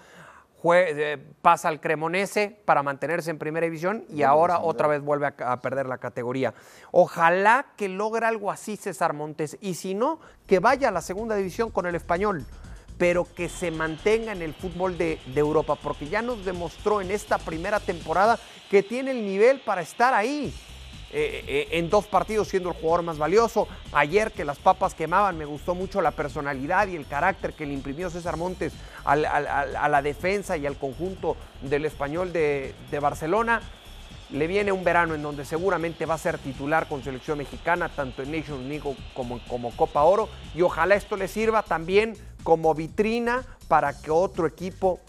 eh, 0.74 1.18
pasa 1.42 1.68
al 1.68 1.80
Cremonese 1.80 2.56
para 2.64 2.82
mantenerse 2.82 3.30
en 3.30 3.38
primera 3.38 3.64
división 3.64 4.04
y 4.08 4.22
ahora 4.22 4.60
otra 4.60 4.86
vez 4.86 5.02
vuelve 5.02 5.26
a, 5.26 5.60
perder 5.60 5.86
la 5.86 5.98
categoría. 5.98 6.54
Ojalá 6.92 7.66
que 7.76 7.88
logre 7.88 8.26
algo 8.26 8.50
así 8.50 8.76
César 8.76 9.12
Montes 9.12 9.58
y 9.60 9.74
si 9.74 9.94
no, 9.94 10.20
que 10.46 10.60
vaya 10.60 10.88
a 10.88 10.92
la 10.92 11.00
segunda 11.00 11.34
división 11.34 11.70
con 11.70 11.86
el 11.86 11.94
español 11.94 12.46
pero 12.98 13.26
que 13.34 13.48
se 13.48 13.72
mantenga 13.72 14.30
en 14.30 14.42
el 14.42 14.54
fútbol 14.54 14.96
de, 14.96 15.18
Europa, 15.34 15.74
porque 15.74 16.08
ya 16.08 16.22
nos 16.22 16.44
demostró 16.44 17.00
en 17.00 17.10
esta 17.10 17.38
primera 17.38 17.80
temporada 17.80 18.38
que 18.70 18.84
tiene 18.84 19.10
el 19.10 19.24
nivel 19.24 19.60
para 19.60 19.82
estar 19.82 20.14
ahí. 20.14 20.54
Eh, 21.14 21.44
eh, 21.46 21.68
en 21.72 21.90
dos 21.90 22.06
partidos 22.06 22.48
siendo 22.48 22.70
el 22.70 22.74
jugador 22.74 23.02
más 23.02 23.18
valioso. 23.18 23.68
Ayer 23.92 24.32
que 24.32 24.46
las 24.46 24.58
papas 24.58 24.94
quemaban, 24.94 25.36
me 25.36 25.44
gustó 25.44 25.74
mucho 25.74 26.00
la 26.00 26.12
personalidad 26.12 26.88
y 26.88 26.96
el 26.96 27.06
carácter 27.06 27.52
que 27.52 27.66
le 27.66 27.74
imprimió 27.74 28.08
César 28.08 28.38
Montes 28.38 28.72
a 29.04 29.16
la 29.16 30.02
defensa 30.02 30.56
y 30.56 30.66
al 30.66 30.76
conjunto 30.76 31.36
del 31.60 31.84
español 31.84 32.32
de, 32.32 32.74
Barcelona. 33.00 33.60
Le 34.30 34.46
viene 34.46 34.72
un 34.72 34.82
verano 34.82 35.14
en 35.14 35.20
donde 35.20 35.44
seguramente 35.44 36.06
va 36.06 36.14
a 36.14 36.18
ser 36.18 36.38
titular 36.38 36.88
con 36.88 37.04
selección 37.04 37.36
mexicana, 37.36 37.90
tanto 37.90 38.22
en 38.22 38.32
Nations 38.32 38.64
League 38.64 38.96
como, 39.12 39.40
como 39.46 39.70
Copa 39.76 40.02
Oro. 40.04 40.30
Y 40.54 40.62
ojalá 40.62 40.94
esto 40.94 41.18
le 41.18 41.28
sirva 41.28 41.62
también 41.62 42.16
como 42.42 42.74
vitrina 42.74 43.42
para 43.68 44.00
que 44.00 44.10
otro 44.10 44.46
equipo 44.46 45.00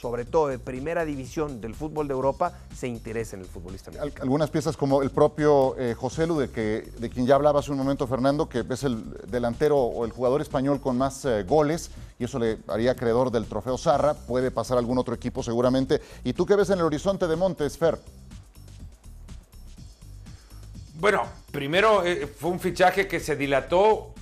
sobre 0.00 0.24
todo 0.24 0.46
de 0.46 0.60
primera 0.60 1.04
división 1.04 1.60
del 1.60 1.74
fútbol 1.74 2.06
de 2.06 2.14
Europa, 2.14 2.52
se 2.74 2.86
interese 2.86 3.34
en 3.34 3.42
el 3.42 3.48
futbolista. 3.48 3.90
Algunas 4.20 4.48
piezas 4.48 4.76
como 4.76 5.02
el 5.02 5.10
propio 5.10 5.76
eh, 5.76 5.94
José 5.94 6.26
Lu, 6.26 6.38
de, 6.38 6.50
que, 6.50 6.88
de 6.98 7.10
quien 7.10 7.26
ya 7.26 7.34
hablaba 7.34 7.58
hace 7.58 7.72
un 7.72 7.78
momento 7.78 8.06
Fernando, 8.06 8.48
que 8.48 8.64
es 8.68 8.84
el 8.84 9.02
delantero 9.26 9.76
o 9.76 10.04
el 10.04 10.12
jugador 10.12 10.40
español 10.40 10.80
con 10.80 10.96
más 10.96 11.24
eh, 11.24 11.42
goles, 11.42 11.90
y 12.18 12.24
eso 12.24 12.38
le 12.38 12.58
haría 12.68 12.92
acreedor 12.92 13.32
del 13.32 13.46
trofeo 13.46 13.76
Zarra, 13.76 14.14
puede 14.14 14.52
pasar 14.52 14.76
a 14.76 14.80
algún 14.80 14.98
otro 14.98 15.14
equipo 15.14 15.42
seguramente. 15.42 16.00
¿Y 16.22 16.32
tú 16.32 16.46
qué 16.46 16.54
ves 16.54 16.70
en 16.70 16.78
el 16.78 16.84
horizonte 16.84 17.26
de 17.26 17.34
Montes, 17.34 17.76
Fer? 17.76 17.98
Bueno, 21.00 21.22
primero 21.50 22.04
eh, 22.04 22.28
fue 22.28 22.50
un 22.50 22.60
fichaje 22.60 23.08
que 23.08 23.18
se 23.18 23.34
dilató 23.34 24.14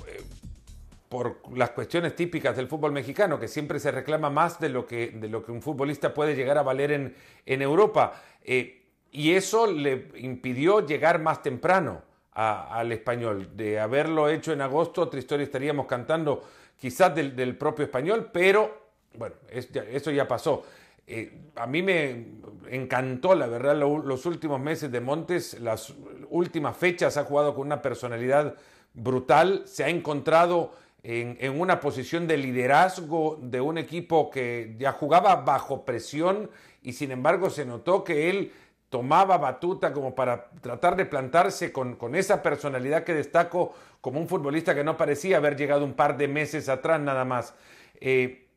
por 1.16 1.40
las 1.56 1.70
cuestiones 1.70 2.14
típicas 2.14 2.54
del 2.54 2.68
fútbol 2.68 2.92
mexicano, 2.92 3.40
que 3.40 3.48
siempre 3.48 3.80
se 3.80 3.90
reclama 3.90 4.28
más 4.28 4.60
de 4.60 4.68
lo 4.68 4.86
que, 4.86 5.12
de 5.12 5.30
lo 5.30 5.42
que 5.42 5.50
un 5.50 5.62
futbolista 5.62 6.12
puede 6.12 6.36
llegar 6.36 6.58
a 6.58 6.62
valer 6.62 6.92
en, 6.92 7.14
en 7.46 7.62
Europa. 7.62 8.22
Eh, 8.44 8.82
y 9.12 9.32
eso 9.32 9.66
le 9.66 10.08
impidió 10.16 10.86
llegar 10.86 11.18
más 11.18 11.42
temprano 11.42 12.02
al 12.32 12.92
español. 12.92 13.48
De 13.56 13.80
haberlo 13.80 14.28
hecho 14.28 14.52
en 14.52 14.60
agosto, 14.60 15.00
otra 15.00 15.18
historia 15.18 15.44
estaríamos 15.44 15.86
cantando 15.86 16.44
quizás 16.78 17.14
del, 17.14 17.56
propio 17.56 17.86
español, 17.86 18.28
pero 18.30 18.90
bueno, 19.14 19.36
eso 19.50 20.10
ya 20.10 20.28
pasó. 20.28 20.66
Eh, 21.06 21.52
a 21.54 21.66
mí 21.66 21.82
me 21.82 22.26
encantó, 22.68 23.34
la 23.34 23.46
verdad, 23.46 23.74
los 23.74 24.26
últimos 24.26 24.60
meses 24.60 24.92
de 24.92 25.00
Montes, 25.00 25.58
las 25.62 25.94
últimas 26.28 26.76
fechas 26.76 27.16
ha 27.16 27.24
jugado 27.24 27.54
con 27.54 27.68
una 27.68 27.80
personalidad 27.80 28.54
brutal, 28.92 29.62
se 29.64 29.84
ha 29.84 29.88
encontrado 29.88 30.72
en, 31.08 31.60
una 31.60 31.78
posición 31.78 32.26
de 32.26 32.36
liderazgo 32.36 33.38
de 33.40 33.60
un 33.60 33.78
equipo 33.78 34.28
que 34.28 34.74
ya 34.76 34.90
jugaba 34.90 35.36
bajo 35.36 35.84
presión 35.84 36.50
y 36.82 36.94
sin 36.94 37.12
embargo 37.12 37.48
se 37.48 37.64
notó 37.64 38.02
que 38.02 38.28
él 38.28 38.52
tomaba 38.88 39.38
batuta 39.38 39.92
como 39.92 40.16
para 40.16 40.50
tratar 40.60 40.96
de 40.96 41.06
plantarse 41.06 41.70
con, 41.70 41.96
esa 42.16 42.42
personalidad 42.42 43.04
que 43.04 43.14
destaco 43.14 43.72
como 44.00 44.18
un 44.18 44.26
futbolista 44.26 44.74
que 44.74 44.82
no 44.82 44.96
parecía 44.96 45.36
haber 45.36 45.56
llegado 45.56 45.84
un 45.84 45.94
par 45.94 46.16
de 46.16 46.26
meses 46.26 46.68
atrás 46.68 47.00
nada 47.00 47.24
más. 47.24 47.54
Eh, 48.00 48.48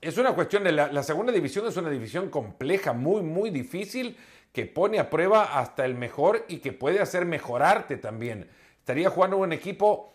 es 0.00 0.16
una 0.16 0.32
cuestión 0.32 0.64
de 0.64 0.72
la, 0.72 0.90
la, 0.90 1.02
segunda 1.02 1.32
división, 1.32 1.66
es 1.66 1.76
una 1.76 1.90
división 1.90 2.30
compleja, 2.30 2.94
muy, 2.94 3.20
muy 3.20 3.50
difícil, 3.50 4.16
que 4.52 4.64
pone 4.64 4.98
a 4.98 5.10
prueba 5.10 5.58
hasta 5.58 5.84
el 5.84 5.96
mejor 5.96 6.46
y 6.48 6.58
que 6.58 6.72
puede 6.72 7.00
hacer 7.00 7.26
mejorarte 7.26 7.98
también. 7.98 8.48
Estaría 8.78 9.10
jugando 9.10 9.36
un 9.36 9.52
equipo 9.52 10.14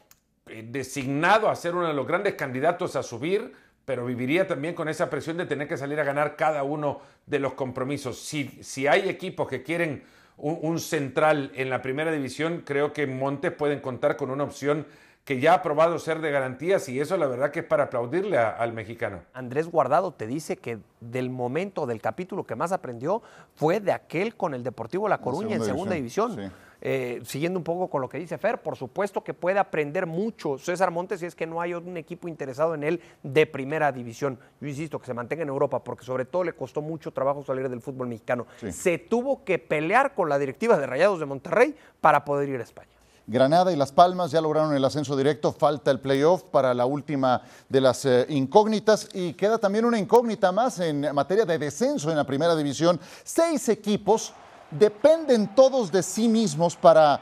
designado 0.65 1.49
a 1.49 1.55
ser 1.55 1.75
uno 1.75 1.87
de 1.87 1.93
los 1.93 2.07
grandes 2.07 2.35
candidatos 2.35 2.95
a 2.95 3.03
subir, 3.03 3.53
pero 3.85 4.05
viviría 4.05 4.47
también 4.47 4.75
con 4.75 4.87
esa 4.87 5.09
presión 5.09 5.37
de 5.37 5.45
tener 5.45 5.67
que 5.67 5.77
salir 5.77 5.99
a 5.99 6.03
ganar 6.03 6.35
cada 6.35 6.63
uno 6.63 7.01
de 7.25 7.39
los 7.39 7.53
compromisos. 7.53 8.19
Si, 8.19 8.47
si 8.61 8.87
hay 8.87 9.09
equipos 9.09 9.47
que 9.47 9.63
quieren 9.63 10.03
un, 10.37 10.79
central 10.79 11.51
en 11.55 11.69
la 11.69 11.81
primera 11.81 12.11
división, 12.11 12.63
creo 12.65 12.93
que 12.93 13.07
Montes 13.07 13.51
pueden 13.51 13.79
contar 13.79 14.15
con 14.15 14.29
una 14.29 14.43
opción 14.43 14.85
que 15.25 15.39
ya 15.39 15.53
ha 15.53 15.61
probado 15.61 15.99
ser 15.99 16.21
de 16.21 16.31
garantías 16.31 16.89
y 16.89 16.99
eso 16.99 17.15
la 17.17 17.27
verdad 17.27 17.51
que 17.51 17.59
es 17.59 17.65
para 17.65 17.83
aplaudirle 17.83 18.37
al 18.37 18.73
mexicano. 18.73 19.21
Andrés 19.33 19.67
Guardado 19.67 20.11
te 20.11 20.25
dice 20.25 20.57
que 20.57 20.79
del 21.01 21.29
momento, 21.29 21.85
del 21.85 22.01
capítulo 22.01 22.45
que 22.45 22.55
más 22.55 22.71
aprendió 22.71 23.21
fue 23.55 23.79
de 23.79 23.91
aquel 23.91 24.35
con 24.35 24.53
el 24.53 24.63
Deportivo 24.63 25.07
La 25.07 25.19
Coruña 25.19 25.57
en 25.57 25.63
segunda 25.63 25.95
división. 25.95 26.51
Eh, 26.81 27.21
siguiendo 27.25 27.59
un 27.59 27.63
poco 27.63 27.89
con 27.89 28.01
lo 28.01 28.07
que 28.07 28.17
dice 28.17 28.37
Fer, 28.37 28.61
por 28.61 28.77
supuesto 28.77 29.23
que 29.23 29.33
puede 29.33 29.59
aprender 29.59 30.05
mucho 30.05 30.57
César 30.57 30.91
Montes 30.91 31.19
si 31.19 31.25
es 31.25 31.35
que 31.35 31.45
no 31.45 31.59
hay 31.59 31.73
un 31.73 31.97
equipo 31.97 32.27
interesado 32.27 32.73
en 32.73 32.83
él 32.83 33.01
de 33.21 33.45
primera 33.45 33.91
división. 33.91 34.39
Yo 34.61 34.67
insisto, 34.67 34.99
que 34.99 35.05
se 35.05 35.13
mantenga 35.13 35.43
en 35.43 35.49
Europa, 35.49 35.83
porque 35.83 36.05
sobre 36.05 36.25
todo 36.25 36.43
le 36.43 36.53
costó 36.53 36.81
mucho 36.81 37.11
trabajo 37.11 37.43
salir 37.43 37.67
del 37.67 37.81
fútbol 37.81 38.07
mexicano. 38.07 38.47
Se 38.71 38.97
tuvo 38.97 39.43
que 39.43 39.59
pelear 39.59 40.13
con 40.13 40.29
la 40.29 40.39
directiva 40.39 40.77
de 40.77 40.87
Rayados 40.87 41.19
de 41.19 41.25
Monterrey 41.25 41.75
para 41.99 42.23
poder 42.23 42.49
ir 42.49 42.59
a 42.59 42.63
España. 42.63 42.89
Granada 43.29 43.71
y 43.71 43.75
Las 43.75 43.91
Palmas 43.91 44.31
ya 44.31 44.41
lograron 44.41 44.73
el 44.73 44.83
ascenso 44.83 45.15
directo, 45.15 45.51
falta 45.51 45.91
el 45.91 45.99
playoff 45.99 46.43
para 46.45 46.73
la 46.73 46.87
última 46.87 47.43
de 47.67 47.79
las 47.79 48.03
eh, 48.05 48.25
incógnitas 48.29 49.07
y 49.13 49.33
queda 49.33 49.59
también 49.59 49.85
una 49.85 49.99
incógnita 49.99 50.51
más 50.51 50.79
en 50.79 51.13
materia 51.13 51.45
de 51.45 51.59
descenso 51.59 52.09
en 52.09 52.17
la 52.17 52.23
primera 52.23 52.55
división. 52.55 52.99
Seis 53.23 53.69
equipos 53.69 54.33
dependen 54.71 55.55
todos 55.55 55.91
de 55.91 56.03
sí 56.03 56.27
mismos 56.27 56.75
para 56.75 57.21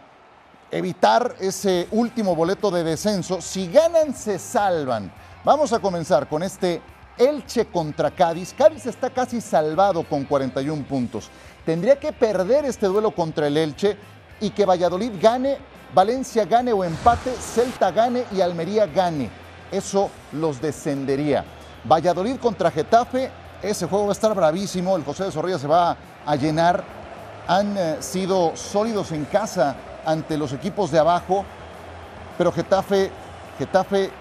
evitar 0.71 1.35
ese 1.39 1.87
último 1.91 2.35
boleto 2.35 2.69
de 2.71 2.83
descenso. 2.83 3.41
Si 3.41 3.67
ganan, 3.71 4.13
se 4.13 4.37
salvan. 4.37 5.11
Vamos 5.43 5.71
a 5.71 5.79
comenzar 5.79 6.27
con 6.27 6.43
este 6.43 6.81
Elche 7.17 7.65
contra 7.67 8.11
Cádiz. 8.11 8.53
Cádiz 8.53 8.85
está 8.85 9.09
casi 9.09 9.41
salvado 9.41 10.03
con 10.03 10.25
41 10.25 10.83
puntos. 10.83 11.29
Tendría 11.65 11.99
que 11.99 12.13
perder 12.13 12.65
este 12.65 12.87
duelo 12.87 13.11
contra 13.11 13.47
el 13.47 13.57
Elche 13.57 13.97
y 14.39 14.51
que 14.51 14.65
Valladolid 14.65 15.11
gane, 15.21 15.57
Valencia 15.93 16.45
gane 16.45 16.73
o 16.73 16.83
empate, 16.83 17.31
Celta 17.31 17.91
gane 17.91 18.25
y 18.31 18.41
Almería 18.41 18.85
gane. 18.85 19.29
Eso 19.71 20.09
los 20.33 20.61
descendería. 20.61 21.45
Valladolid 21.89 22.37
contra 22.37 22.71
Getafe, 22.71 23.31
ese 23.61 23.87
juego 23.87 24.05
va 24.05 24.11
a 24.11 24.13
estar 24.13 24.33
bravísimo. 24.33 24.95
El 24.95 25.03
José 25.03 25.25
de 25.25 25.31
Zorrilla 25.31 25.57
se 25.57 25.67
va 25.67 25.97
a 26.25 26.35
llenar 26.35 26.96
han 27.47 27.77
eh, 27.77 27.97
sido 28.01 28.55
sólidos 28.55 29.11
en 29.11 29.25
casa 29.25 29.75
ante 30.05 30.37
los 30.37 30.53
equipos 30.53 30.91
de 30.91 30.99
abajo, 30.99 31.45
pero 32.37 32.51
Getafe, 32.51 33.09
Getafe 33.57 34.11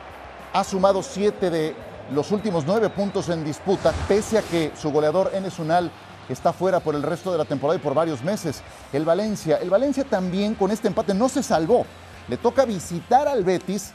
ha 0.53 0.65
sumado 0.65 1.03
siete 1.03 1.51
de 1.51 1.77
los 2.13 2.31
últimos 2.31 2.65
nueve 2.67 2.89
puntos 2.89 3.29
en 3.29 3.45
disputa, 3.45 3.93
pese 4.09 4.39
a 4.39 4.43
que 4.43 4.73
su 4.81 4.91
goleador 4.91 5.33
Enes 5.35 5.59
Unal 5.59 5.91
está 6.29 6.53
fuera 6.53 6.81
por 6.81 6.95
el 6.95 7.03
resto 7.03 7.33
de 7.33 7.39
la 7.39 7.45
temporada 7.45 7.79
y 7.79 7.83
por 7.83 7.95
varios 7.95 8.23
meses. 8.23 8.63
El 8.93 9.05
Valencia, 9.05 9.59
el 9.59 9.71
Valencia 9.71 10.05
también 10.05 10.55
con 10.55 10.71
este 10.71 10.89
empate 10.89 11.15
no 11.15 11.29
se 11.29 11.43
salvó. 11.43 11.85
Le 12.29 12.37
toca 12.37 12.65
visitar 12.65 13.29
al 13.29 13.45
Betis. 13.45 13.93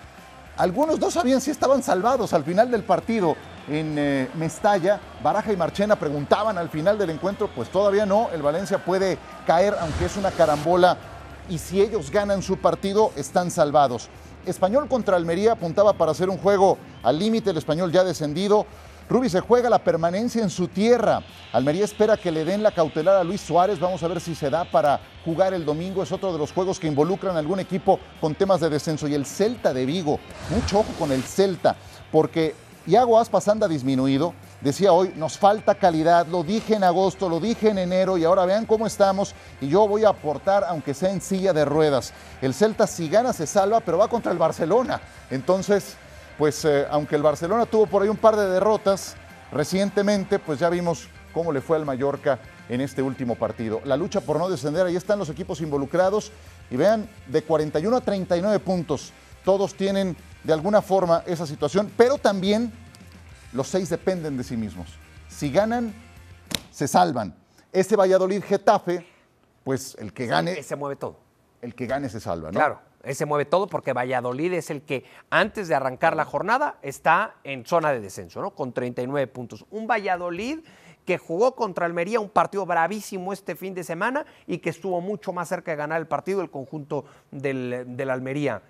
Algunos 0.58 1.00
no 1.00 1.10
sabían 1.12 1.42
si 1.42 1.52
estaban 1.52 1.84
salvados 1.84 2.34
al 2.34 2.44
final 2.44 2.70
del 2.70 2.84
partido 2.84 3.36
en 3.68 3.96
eh, 3.98 4.30
Mestalla. 4.36 5.00
Baraja 5.24 5.54
y 5.54 5.58
Marchena 5.58 5.96
preguntaban 5.96 6.58
al 6.58 6.70
final 6.70 6.98
del 6.98 7.10
encuentro, 7.10 7.50
pues 7.54 7.70
todavía 7.70 8.06
no, 8.06 8.30
el 8.34 8.42
Valencia 8.42 8.84
puede 8.84 9.18
caer, 9.46 9.76
aunque 9.80 10.06
es 10.06 10.18
una 10.18 10.32
carambola, 10.32 10.98
y 11.50 11.58
si 11.58 11.82
ellos 11.82 12.12
ganan 12.12 12.42
su 12.42 12.58
partido, 12.58 13.12
están 13.16 13.52
salvados. 13.52 14.10
Español 14.46 14.88
contra 14.88 15.18
Almería 15.18 15.54
apuntaba 15.54 15.94
para 15.94 16.12
hacer 16.12 16.30
un 16.30 16.38
juego 16.38 16.78
al 17.04 17.20
límite, 17.20 17.52
el 17.52 17.58
español 17.58 17.92
ya 17.92 18.04
descendido. 18.04 18.66
Rubi 19.10 19.30
se 19.30 19.42
juega 19.42 19.70
la 19.70 19.84
permanencia 19.84 20.42
en 20.42 20.50
su 20.50 20.70
tierra. 20.70 21.22
Almería 21.52 21.84
espera 21.84 22.16
que 22.16 22.32
le 22.32 22.46
den 22.46 22.64
la 22.64 22.72
cautelar 22.72 23.18
a 23.18 23.24
Luis 23.26 23.42
Suárez. 23.42 23.78
Vamos 23.78 24.02
a 24.04 24.08
ver 24.08 24.22
si 24.22 24.34
se 24.36 24.50
da 24.50 24.64
para 24.64 25.02
jugar 25.26 25.54
el 25.54 25.66
domingo. 25.66 26.02
Es 26.02 26.14
otro 26.14 26.32
de 26.32 26.40
los 26.40 26.54
juegos 26.54 26.80
que 26.80 26.88
involucran 26.88 27.36
a 27.36 27.40
algún 27.40 27.60
equipo 27.60 28.00
con 28.22 28.36
temas 28.36 28.62
de 28.62 28.70
descenso. 28.70 29.10
Y 29.10 29.14
el 29.14 29.26
Celta 29.26 29.74
de 29.74 29.86
Vigo. 29.86 30.18
Mucho 30.50 30.80
ojo 30.80 30.94
con 30.98 31.12
el 31.12 31.24
Celta, 31.24 31.76
porque 32.10 32.56
Iago 32.88 33.20
Aspas 33.20 33.48
anda 33.48 33.68
disminuido. 33.68 34.34
Decía 34.62 34.92
hoy, 34.92 35.14
nos 35.16 35.38
falta 35.38 35.76
calidad, 35.76 36.28
lo 36.28 36.44
dije 36.44 36.76
en 36.76 36.84
agosto, 36.84 37.30
lo 37.30 37.40
dije 37.40 37.70
en 37.70 37.78
enero 37.78 38.18
y 38.18 38.24
ahora 38.24 38.46
vean 38.46 38.66
cómo 38.66 38.88
estamos 38.88 39.34
y 39.60 39.68
yo 39.68 39.88
voy 39.88 40.04
a 40.04 40.10
aportar 40.10 40.64
aunque 40.64 40.94
sea 40.94 41.12
en 41.12 41.22
silla 41.22 41.54
de 41.54 41.66
ruedas. 41.66 42.14
El 42.42 42.54
Celta 42.54 42.88
si 42.88 43.10
gana 43.10 43.34
se 43.34 43.48
salva, 43.48 43.80
pero 43.80 43.98
va 43.98 44.08
contra 44.08 44.32
el 44.32 44.38
Barcelona. 44.38 45.02
Entonces, 45.30 45.96
pues 46.38 46.66
eh, 46.66 46.86
aunque 46.90 47.16
el 47.16 47.24
Barcelona 47.24 47.66
tuvo 47.66 47.86
por 47.86 48.02
ahí 48.02 48.10
un 48.10 48.18
par 48.18 48.36
de 48.36 48.48
derrotas 48.48 49.16
recientemente, 49.52 50.40
pues 50.40 50.60
ya 50.60 50.70
vimos 50.70 51.08
cómo 51.34 51.52
le 51.52 51.62
fue 51.62 51.78
al 51.78 51.86
Mallorca 51.86 52.40
en 52.70 52.82
este 52.82 53.02
último 53.02 53.36
partido. 53.36 53.82
La 53.86 53.98
lucha 53.98 54.22
por 54.22 54.38
no 54.38 54.50
descender, 54.50 54.86
ahí 54.86 54.96
están 54.96 55.20
los 55.20 55.30
equipos 55.30 55.62
involucrados 55.62 56.32
y 56.70 56.78
vean, 56.78 57.08
de 57.28 57.44
41 57.44 57.96
a 57.96 58.02
39 58.02 58.60
puntos, 58.60 59.12
todos 59.44 59.74
tienen 59.76 60.16
de 60.44 60.54
alguna 60.54 60.82
forma 60.82 61.24
esa 61.26 61.46
situación, 61.46 61.92
pero 61.96 62.18
también 62.18 62.72
los 63.54 63.68
seis 63.68 63.90
dependen 63.90 64.38
de 64.38 64.44
sí 64.44 64.58
mismos. 64.58 64.88
Si 65.28 65.52
ganan, 65.52 65.94
se 66.72 66.88
salvan. 66.88 67.36
Ese 67.72 67.96
Valladolid 67.96 68.44
Getafe, 68.44 69.06
pues 69.64 69.96
el 70.00 70.14
que 70.14 70.26
gane... 70.26 70.62
Se 70.64 70.76
mueve 70.76 70.96
todo. 70.96 71.18
El 71.62 71.76
que 71.76 71.86
gane 71.86 72.10
se 72.10 72.20
salva, 72.20 72.52
¿no? 72.52 72.58
Claro, 72.58 72.80
ese 73.04 73.26
mueve 73.26 73.46
todo 73.46 73.68
porque 73.68 73.94
Valladolid 73.94 74.54
es 74.54 74.70
el 74.70 74.82
que 74.82 75.06
antes 75.30 75.68
de 75.68 75.76
arrancar 75.76 76.16
la 76.16 76.26
jornada 76.26 76.78
está 76.82 77.36
en 77.44 77.66
zona 77.66 77.92
de 77.92 78.00
descenso, 78.00 78.42
¿no? 78.42 78.52
Con 78.52 78.74
39 78.74 79.28
puntos. 79.28 79.66
Un 79.70 79.88
Valladolid 79.88 80.60
que 81.06 81.18
jugó 81.18 81.56
contra 81.56 81.86
Almería 81.86 82.20
un 82.20 82.30
partido 82.30 82.66
bravísimo 82.66 83.34
este 83.34 83.56
fin 83.56 83.74
de 83.74 83.84
semana 83.84 84.26
y 84.46 84.60
que 84.60 84.70
estuvo 84.70 85.02
mucho 85.02 85.34
más 85.34 85.50
cerca 85.50 85.72
de 85.72 85.78
ganar 85.78 86.00
el 86.00 86.08
partido 86.08 86.42
el 86.42 86.52
conjunto 86.52 87.06
del, 87.32 87.86
del 87.88 88.10
Almería. 88.10 88.62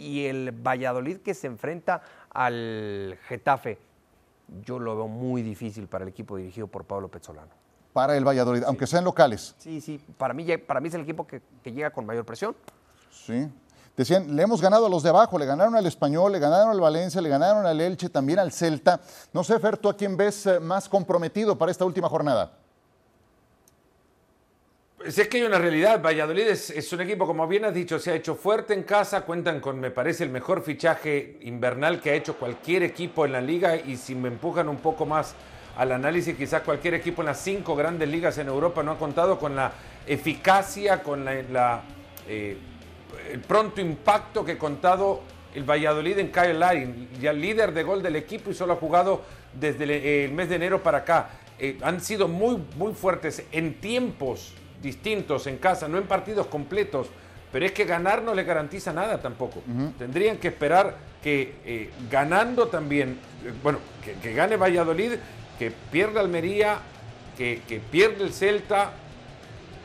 Y 0.00 0.26
el 0.26 0.52
Valladolid 0.52 1.18
que 1.18 1.34
se 1.34 1.46
enfrenta 1.46 2.00
al 2.30 3.18
Getafe, 3.28 3.78
yo 4.64 4.78
lo 4.78 4.96
veo 4.96 5.08
muy 5.08 5.42
difícil 5.42 5.88
para 5.88 6.04
el 6.04 6.08
equipo 6.08 6.36
dirigido 6.36 6.66
por 6.66 6.84
Pablo 6.84 7.08
Pezzolano. 7.08 7.50
Para 7.92 8.16
el 8.16 8.26
Valladolid, 8.26 8.64
aunque 8.64 8.86
sean 8.86 9.04
locales. 9.04 9.54
Sí, 9.58 9.80
sí, 9.80 10.00
para 10.16 10.32
mí, 10.32 10.46
para 10.56 10.80
mí 10.80 10.88
es 10.88 10.94
el 10.94 11.02
equipo 11.02 11.26
que, 11.26 11.42
que 11.62 11.72
llega 11.72 11.90
con 11.90 12.06
mayor 12.06 12.24
presión. 12.24 12.56
Sí. 13.10 13.48
Decían, 13.96 14.34
le 14.34 14.42
hemos 14.42 14.62
ganado 14.62 14.86
a 14.86 14.88
los 14.88 15.02
de 15.02 15.10
abajo, 15.10 15.38
le 15.38 15.44
ganaron 15.44 15.76
al 15.76 15.84
Español, 15.84 16.32
le 16.32 16.38
ganaron 16.38 16.70
al 16.70 16.80
Valencia, 16.80 17.20
le 17.20 17.28
ganaron 17.28 17.66
al 17.66 17.78
Elche, 17.80 18.08
también 18.08 18.38
al 18.38 18.52
Celta. 18.52 19.00
No 19.34 19.44
sé, 19.44 19.58
Fer, 19.58 19.76
¿tú 19.76 19.90
a 19.90 19.96
quién 19.96 20.16
ves 20.16 20.46
eh, 20.46 20.60
más 20.60 20.88
comprometido 20.88 21.58
para 21.58 21.70
esta 21.70 21.84
última 21.84 22.08
jornada? 22.08 22.52
Pues 25.02 25.16
es 25.16 25.28
que 25.28 25.38
hay 25.38 25.44
una 25.44 25.56
realidad. 25.56 26.02
Valladolid 26.02 26.46
es, 26.46 26.92
un 26.92 27.00
equipo, 27.00 27.26
como 27.26 27.48
bien 27.48 27.64
has 27.64 27.72
dicho, 27.72 27.98
se 27.98 28.10
ha 28.10 28.14
hecho 28.14 28.34
fuerte 28.34 28.74
en 28.74 28.82
casa. 28.82 29.22
Cuentan 29.22 29.58
con, 29.58 29.80
me 29.80 29.90
parece, 29.90 30.24
el 30.24 30.30
mejor 30.30 30.62
fichaje 30.62 31.38
invernal 31.40 32.02
que 32.02 32.10
ha 32.10 32.14
hecho 32.14 32.34
cualquier 32.34 32.82
equipo 32.82 33.24
en 33.24 33.32
la 33.32 33.40
liga. 33.40 33.76
Y 33.76 33.96
si 33.96 34.14
me 34.14 34.28
empujan 34.28 34.68
un 34.68 34.76
poco 34.76 35.06
más 35.06 35.34
al 35.78 35.92
análisis, 35.92 36.36
quizás 36.36 36.60
cualquier 36.60 36.92
equipo 36.92 37.22
en 37.22 37.26
las 37.28 37.40
cinco 37.40 37.74
grandes 37.74 38.10
ligas 38.10 38.36
en 38.36 38.48
Europa 38.48 38.82
no 38.82 38.90
ha 38.90 38.98
contado 38.98 39.38
con 39.38 39.56
la 39.56 39.72
eficacia, 40.06 41.02
con 41.02 41.24
la, 41.24 41.82
eh, 42.28 42.58
el 43.32 43.40
pronto 43.40 43.80
impacto 43.80 44.44
que 44.44 44.52
ha 44.52 44.58
contado 44.58 45.22
el 45.54 45.64
Valladolid 45.64 46.18
en 46.18 46.30
Kyle 46.30 46.58
Larin, 46.58 47.08
ya 47.18 47.32
líder 47.32 47.72
de 47.72 47.84
gol 47.84 48.02
del 48.02 48.16
equipo 48.16 48.50
y 48.50 48.54
solo 48.54 48.74
ha 48.74 48.76
jugado 48.76 49.22
desde 49.54 50.26
el 50.26 50.32
mes 50.32 50.50
de 50.50 50.56
enero 50.56 50.82
para 50.82 50.98
acá. 50.98 51.30
Eh, 51.58 51.78
han 51.80 52.02
sido 52.02 52.28
muy, 52.28 52.62
muy 52.76 52.92
fuertes 52.92 53.44
en 53.50 53.80
tiempos 53.80 54.56
distintos 54.82 55.46
en 55.46 55.58
casa, 55.58 55.88
no 55.88 55.98
en 55.98 56.04
partidos 56.04 56.46
completos, 56.46 57.08
pero 57.52 57.66
es 57.66 57.72
que 57.72 57.84
ganar 57.84 58.22
no 58.22 58.34
le 58.34 58.44
garantiza 58.44 58.92
nada 58.92 59.20
tampoco. 59.20 59.62
Tendrían 59.98 60.38
que 60.38 60.48
esperar 60.48 60.96
que 61.22 61.56
eh, 61.64 61.90
ganando 62.10 62.68
también, 62.68 63.18
eh, 63.44 63.52
bueno, 63.62 63.78
que, 64.22 64.32
gane 64.32 64.56
Valladolid, 64.56 65.12
que 65.58 65.70
pierda 65.70 66.20
Almería, 66.20 66.78
que, 67.36 67.62
que 67.68 67.80
pierda 67.80 68.24
el 68.24 68.32
Celta, 68.32 68.92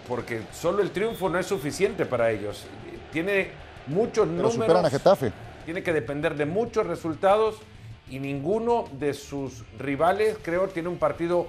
porque 0.08 0.42
solo 0.54 0.82
el 0.82 0.92
triunfo 0.92 1.30
no 1.30 1.40
es 1.40 1.48
suficiente 1.48 2.06
para 2.06 2.32
ellos 2.32 2.66
tiene 3.16 3.48
muchos 3.88 4.28
Pero 4.28 4.50
números. 4.50 4.84
a 4.84 4.90
Getafe. 4.90 5.32
Tiene 5.64 5.82
que 5.82 5.94
depender 5.94 6.36
de 6.36 6.46
muchos 6.46 6.86
resultados 6.86 7.56
y 8.10 8.20
ninguno 8.20 8.90
de 8.92 9.14
sus 9.14 9.64
rivales, 9.80 10.38
creo, 10.44 10.68
tiene 10.68 10.90
un 10.90 10.98
partido 10.98 11.48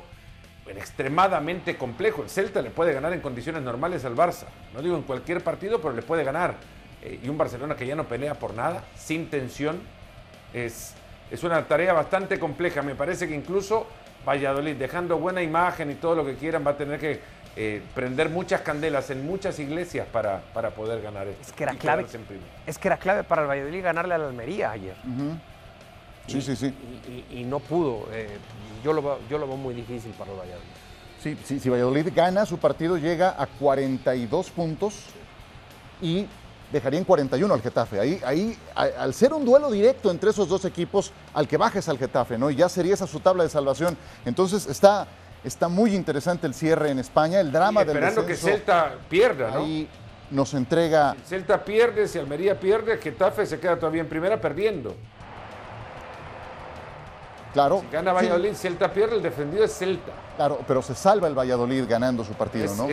extremadamente 0.68 1.76
complejo. 1.76 2.22
El 2.22 2.30
Celta 2.30 2.62
le 2.62 2.70
puede 2.70 2.92
ganar 2.92 3.12
en 3.12 3.20
condiciones 3.20 3.62
normales 3.62 4.04
al 4.04 4.16
Barça. 4.16 4.46
No 4.74 4.82
digo 4.82 4.96
en 4.96 5.02
cualquier 5.02 5.42
partido, 5.42 5.80
pero 5.80 5.94
le 5.94 6.02
puede 6.02 6.24
ganar. 6.24 6.54
Eh, 7.02 7.20
y 7.22 7.28
un 7.28 7.38
Barcelona 7.38 7.76
que 7.76 7.86
ya 7.86 7.94
no 7.94 8.04
pelea 8.04 8.34
por 8.34 8.54
nada, 8.54 8.82
sin 8.96 9.28
tensión, 9.30 9.80
es, 10.52 10.94
es 11.30 11.44
una 11.44 11.66
tarea 11.68 11.92
bastante 11.92 12.38
compleja. 12.38 12.82
Me 12.82 12.94
parece 12.94 13.28
que 13.28 13.34
incluso 13.34 13.86
Valladolid, 14.26 14.74
dejando 14.76 15.18
buena 15.18 15.42
imagen 15.42 15.90
y 15.90 15.94
todo 15.94 16.14
lo 16.16 16.24
que 16.24 16.34
quieran, 16.34 16.66
va 16.66 16.72
a 16.72 16.76
tener 16.76 16.98
que 16.98 17.20
eh, 17.58 17.82
prender 17.94 18.28
muchas 18.28 18.60
candelas 18.60 19.08
en 19.10 19.24
muchas 19.24 19.58
iglesias 19.58 20.06
para, 20.12 20.40
para 20.52 20.70
poder 20.70 21.00
ganar 21.00 21.26
esto. 21.26 21.42
Es 21.42 21.52
que 21.52 21.62
era 21.62 21.74
clave. 21.74 22.04
Es 22.66 22.78
que 22.78 22.88
era 22.88 22.98
clave 22.98 23.24
para 23.24 23.42
el 23.42 23.48
Valladolid 23.48 23.82
ganarle 23.82 24.14
a 24.14 24.18
la 24.18 24.26
Almería 24.26 24.72
ayer. 24.72 24.96
Sí, 26.26 26.42
sí, 26.42 26.56
sí. 26.56 26.74
Y, 27.30 27.44
no 27.44 27.60
pudo. 27.60 28.08
Eh, 28.12 28.28
yo, 28.86 28.92
lo 28.92 29.02
veo, 29.02 29.18
yo 29.28 29.38
lo 29.38 29.46
veo 29.46 29.56
muy 29.56 29.74
difícil 29.74 30.12
para 30.12 30.30
el 30.32 30.38
Valladolid. 30.38 30.64
Sí, 31.20 31.36
sí, 31.44 31.60
si 31.60 31.68
Valladolid 31.68 32.08
gana, 32.14 32.46
su 32.46 32.58
partido 32.58 32.96
llega 32.96 33.34
a 33.36 33.46
42 33.46 34.50
puntos 34.50 34.94
y 36.00 36.26
dejaría 36.72 36.98
en 36.98 37.04
41 37.04 37.52
al 37.52 37.60
Getafe. 37.60 38.00
Ahí, 38.00 38.20
ahí, 38.24 38.56
al 38.74 39.12
ser 39.12 39.32
un 39.32 39.44
duelo 39.44 39.70
directo 39.70 40.10
entre 40.10 40.30
esos 40.30 40.48
dos 40.48 40.64
equipos, 40.64 41.12
al 41.34 41.48
que 41.48 41.56
bajes 41.56 41.88
al 41.88 41.98
Getafe, 41.98 42.38
¿no? 42.38 42.48
Y 42.50 42.56
ya 42.56 42.68
sería 42.68 42.94
esa 42.94 43.06
su 43.06 43.20
tabla 43.20 43.42
de 43.42 43.50
salvación. 43.50 43.96
Entonces 44.24 44.66
está 44.66 45.06
Está 45.46 45.68
muy 45.68 45.94
interesante 45.94 46.44
el 46.48 46.54
cierre 46.54 46.90
en 46.90 46.98
España, 46.98 47.38
el 47.38 47.52
drama 47.52 47.84
del 47.84 47.98
Esperando 47.98 48.26
que 48.26 48.34
Celta 48.34 48.96
pierda, 49.08 49.52
¿no? 49.52 49.60
Ahí 49.60 49.88
nos 50.32 50.52
entrega... 50.54 51.14
Si 51.22 51.28
Celta 51.28 51.64
pierde, 51.64 52.08
si 52.08 52.18
Almería 52.18 52.58
pierde, 52.58 52.98
Getafe 52.98 53.46
se 53.46 53.60
queda 53.60 53.78
todavía 53.78 54.00
en 54.00 54.08
primera 54.08 54.40
perdiendo. 54.40 54.96
Claro. 57.56 57.80
Si 57.80 57.86
gana 57.90 58.12
Valladolid, 58.12 58.52
Celta 58.52 58.92
pierde, 58.92 59.16
el 59.16 59.22
defendido 59.22 59.64
es 59.64 59.72
Celta. 59.72 60.12
Claro, 60.36 60.60
pero 60.68 60.82
se 60.82 60.94
salva 60.94 61.26
el 61.26 61.34
Valladolid 61.34 61.84
ganando 61.88 62.22
su 62.22 62.34
partido, 62.34 62.74
¿no? 62.74 62.86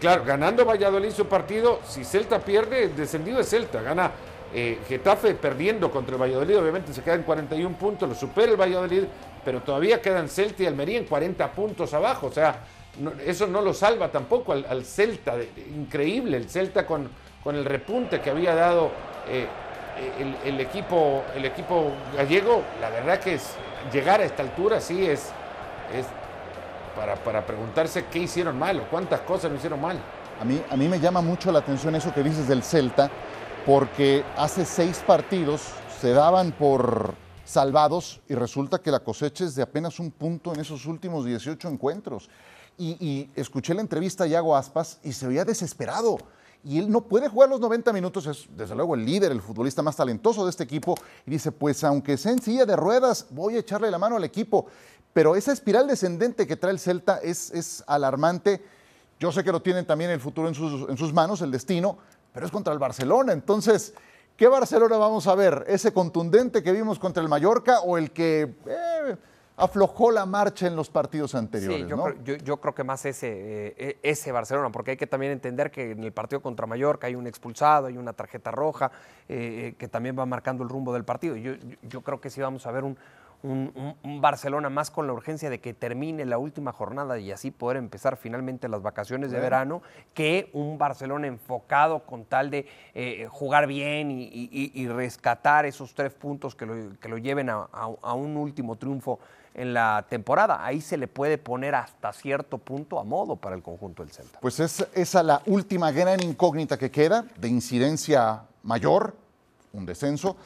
Claro, 0.00 0.24
ganando 0.24 0.64
Valladolid 0.64 1.12
su 1.12 1.26
partido, 1.26 1.78
si 1.86 2.04
Celta 2.04 2.40
pierde, 2.40 2.82
el 2.82 2.96
descendido 2.96 3.38
es 3.38 3.48
Celta. 3.48 3.80
Gana 3.80 4.10
eh, 4.52 4.80
Getafe 4.88 5.34
perdiendo 5.34 5.88
contra 5.88 6.16
el 6.16 6.20
Valladolid, 6.20 6.58
obviamente 6.58 6.92
se 6.92 7.00
queda 7.00 7.14
en 7.14 7.22
41 7.22 7.76
puntos, 7.76 8.08
lo 8.08 8.16
supera 8.16 8.50
el 8.50 8.60
Valladolid, 8.60 9.04
pero 9.44 9.60
todavía 9.60 10.02
quedan 10.02 10.28
Celta 10.28 10.64
y 10.64 10.66
Almería 10.66 10.98
en 10.98 11.04
40 11.04 11.52
puntos 11.52 11.94
abajo. 11.94 12.26
O 12.26 12.32
sea, 12.32 12.64
eso 13.24 13.46
no 13.46 13.62
lo 13.62 13.72
salva 13.72 14.10
tampoco 14.10 14.52
al, 14.52 14.84
Celta. 14.84 15.36
increíble 15.76 16.38
el 16.38 16.50
Celta 16.50 16.84
con, 16.84 17.08
con, 17.44 17.54
el 17.54 17.64
repunte 17.64 18.20
que 18.20 18.30
había 18.30 18.56
dado 18.56 18.90
eh, 19.28 19.46
el, 20.44 20.60
equipo, 20.60 21.24
el 21.34 21.44
equipo 21.44 21.92
gallego. 22.16 22.62
La 22.80 22.90
verdad 22.90 23.20
que 23.20 23.34
es 23.34 23.50
llegar 23.92 24.20
a 24.20 24.24
esta 24.24 24.42
altura 24.42 24.80
sí 24.80 25.04
es, 25.06 25.30
es 25.94 26.06
para, 26.96 27.16
para 27.16 27.44
preguntarse 27.46 28.06
qué 28.10 28.20
hicieron 28.20 28.58
mal 28.58 28.80
o 28.80 28.84
cuántas 28.90 29.20
cosas 29.20 29.50
no 29.50 29.56
hicieron 29.56 29.80
mal. 29.80 29.98
A 30.40 30.44
mí, 30.44 30.62
a 30.70 30.76
mí 30.76 30.88
me 30.88 30.98
llama 30.98 31.20
mucho 31.20 31.52
la 31.52 31.58
atención 31.58 31.94
eso 31.94 32.12
que 32.14 32.22
dices 32.22 32.48
del 32.48 32.62
Celta, 32.62 33.10
porque 33.66 34.24
hace 34.36 34.64
seis 34.64 35.02
partidos 35.06 35.62
se 36.00 36.12
daban 36.12 36.52
por 36.52 37.14
salvados 37.44 38.20
y 38.28 38.34
resulta 38.34 38.78
que 38.78 38.92
la 38.92 39.00
cosecha 39.00 39.44
es 39.44 39.56
de 39.56 39.62
apenas 39.62 39.98
un 39.98 40.12
punto 40.12 40.54
en 40.54 40.60
esos 40.60 40.86
últimos 40.86 41.24
18 41.26 41.68
encuentros. 41.68 42.30
Y, 42.78 43.28
escuché 43.34 43.74
la 43.74 43.82
entrevista 43.82 44.24
a 44.24 44.26
Iago 44.26 44.56
Aspas 44.56 45.00
y 45.02 45.12
se 45.12 45.26
veía 45.26 45.44
desesperado. 45.44 46.16
Y 46.62 46.78
él 46.78 46.90
no 46.90 47.02
puede 47.02 47.28
jugar 47.28 47.48
los 47.48 47.60
90 47.60 47.92
minutos, 47.92 48.26
es 48.26 48.46
desde 48.54 48.74
luego 48.74 48.94
el 48.94 49.04
líder, 49.04 49.32
el 49.32 49.40
futbolista 49.40 49.82
más 49.82 49.96
talentoso 49.96 50.44
de 50.44 50.50
este 50.50 50.64
equipo. 50.64 50.94
Y 51.26 51.30
dice, 51.30 51.52
pues 51.52 51.82
aunque 51.84 52.16
sea 52.16 52.32
en 52.32 52.42
silla 52.42 52.66
de 52.66 52.76
ruedas, 52.76 53.26
voy 53.30 53.56
a 53.56 53.60
echarle 53.60 53.90
la 53.90 53.98
mano 53.98 54.16
al 54.16 54.24
equipo. 54.24 54.66
Pero 55.12 55.36
esa 55.36 55.52
espiral 55.52 55.86
descendente 55.86 56.46
que 56.46 56.56
trae 56.56 56.72
el 56.72 56.78
Celta 56.78 57.18
es, 57.22 57.50
es 57.50 57.82
alarmante. 57.86 58.62
Yo 59.18 59.32
sé 59.32 59.42
que 59.42 59.52
lo 59.52 59.62
tienen 59.62 59.86
también 59.86 60.10
el 60.10 60.20
futuro 60.20 60.48
en 60.48 60.54
sus, 60.54 60.88
en 60.88 60.96
sus 60.96 61.12
manos, 61.12 61.40
el 61.42 61.50
destino, 61.50 61.98
pero 62.32 62.46
es 62.46 62.52
contra 62.52 62.72
el 62.72 62.78
Barcelona. 62.78 63.32
Entonces, 63.32 63.94
¿Qué 64.40 64.48
Barcelona 64.48 64.96
vamos 64.96 65.26
a 65.26 65.34
ver? 65.34 65.66
¿Ese 65.68 65.92
contundente 65.92 66.62
que 66.62 66.72
vimos 66.72 66.98
contra 66.98 67.22
el 67.22 67.28
Mallorca 67.28 67.80
o 67.80 67.98
el 67.98 68.10
que 68.10 68.54
eh, 68.66 69.16
aflojó 69.60 70.10
la 70.10 70.26
marcha 70.26 70.66
en 70.66 70.76
los 70.76 70.90
partidos 70.90 71.34
anteriores? 71.34 71.82
Sí, 71.82 72.38
yo, 72.44 72.60
creo, 72.60 72.74
que 72.74 72.84
más 72.84 73.04
ese, 73.04 73.74
eh, 73.76 73.98
ese 74.02 74.32
Barcelona, 74.32 74.70
porque 74.70 74.92
hay 74.92 74.96
que 74.96 75.06
también 75.06 75.32
entender 75.32 75.70
que 75.70 75.92
en 75.92 76.02
el 76.02 76.12
partido 76.12 76.40
contra 76.40 76.66
Mallorca 76.66 77.06
hay 77.06 77.14
un 77.14 77.26
expulsado, 77.26 77.86
hay 77.86 77.96
una 77.96 78.12
tarjeta 78.12 78.50
roja, 78.50 78.90
eh, 79.28 79.74
que 79.78 79.88
también 79.88 80.18
va 80.18 80.26
marcando 80.26 80.62
el 80.62 80.68
rumbo 80.68 80.92
del 80.92 81.04
partido. 81.04 81.36
Yo, 81.36 81.52
yo 81.82 82.00
creo 82.02 82.20
que 82.20 82.30
sí 82.30 82.40
vamos 82.40 82.66
a 82.66 82.72
ver 82.72 82.84
un, 82.84 82.96
un, 83.42 84.20
Barcelona 84.20 84.68
más 84.68 84.90
con 84.90 85.06
la 85.06 85.12
urgencia 85.12 85.48
de 85.48 85.60
que 85.60 85.72
termine 85.72 86.24
la 86.24 86.38
última 86.38 86.72
jornada 86.72 87.18
y 87.18 87.32
así 87.32 87.50
poder 87.50 87.78
empezar 87.78 88.16
finalmente 88.16 88.68
las 88.68 88.82
vacaciones 88.82 89.30
de 89.30 89.40
verano, 89.40 89.82
que 90.14 90.50
un 90.52 90.78
Barcelona 90.78 91.26
enfocado 91.26 92.00
con 92.00 92.24
tal 92.24 92.50
de 92.50 92.66
eh, 92.94 93.26
jugar 93.30 93.66
bien 93.66 94.10
y, 94.10 94.88
rescatar 94.90 95.66
esos 95.66 95.94
tres 95.94 96.12
puntos 96.12 96.54
que 96.54 96.66
lo, 96.66 96.98
que 96.98 97.08
lo 97.08 97.16
lleven 97.16 97.48
a, 97.48 98.14
un 98.14 98.36
último 98.36 98.76
triunfo 98.76 99.20
en 99.54 99.74
la 99.74 100.06
temporada. 100.08 100.64
Ahí 100.64 100.80
se 100.80 100.96
le 100.96 101.08
puede 101.08 101.38
poner 101.38 101.74
hasta 101.74 102.12
cierto 102.12 102.58
punto 102.58 102.98
a 102.98 103.04
modo 103.04 103.36
para 103.36 103.56
el 103.56 103.62
conjunto 103.62 104.02
del 104.02 104.12
Celta. 104.12 104.38
Pues 104.40 104.60
es 104.60 104.86
esa 104.94 105.22
la 105.22 105.42
última 105.46 105.90
gran 105.90 106.22
incógnita 106.22 106.78
que 106.78 106.90
queda 106.90 107.24
de 107.38 107.48
incidencia 107.48 108.42
mayor, 108.62 109.14
un 109.72 109.86
descenso. 109.86 110.36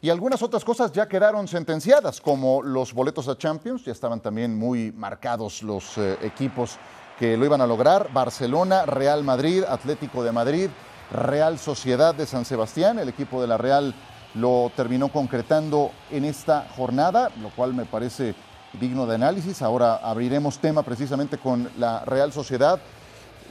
Y 0.00 0.10
algunas 0.10 0.42
otras 0.42 0.64
cosas 0.64 0.90
ya 0.90 1.06
quedaron 1.06 1.46
sentenciadas, 1.46 2.20
como 2.20 2.60
los 2.60 2.92
boletos 2.92 3.28
a 3.28 3.38
Champions, 3.38 3.84
ya 3.84 3.92
estaban 3.92 4.20
también 4.20 4.58
muy 4.58 4.90
marcados 4.90 5.62
los 5.62 5.96
eh, 5.96 6.18
equipos 6.22 6.76
que 7.18 7.36
lo 7.36 7.44
iban 7.44 7.60
a 7.60 7.68
lograr. 7.68 8.12
Barcelona, 8.12 8.84
Real 8.84 9.22
Madrid, 9.22 9.62
Atlético 9.62 10.24
de 10.24 10.32
Madrid, 10.32 10.70
Real 11.12 11.56
Sociedad 11.58 12.16
de 12.16 12.26
San 12.26 12.44
Sebastián, 12.44 12.98
el 12.98 13.08
equipo 13.08 13.40
de 13.40 13.46
la 13.46 13.58
Real 13.58 13.94
lo 14.34 14.70
terminó 14.74 15.08
concretando 15.08 15.90
en 16.10 16.24
esta 16.24 16.66
jornada, 16.76 17.30
lo 17.40 17.50
cual 17.50 17.74
me 17.74 17.84
parece 17.84 18.34
digno 18.80 19.06
de 19.06 19.16
análisis. 19.16 19.62
Ahora 19.62 19.96
abriremos 19.96 20.58
tema 20.58 20.82
precisamente 20.82 21.38
con 21.38 21.68
la 21.78 22.04
Real 22.04 22.32
Sociedad, 22.32 22.80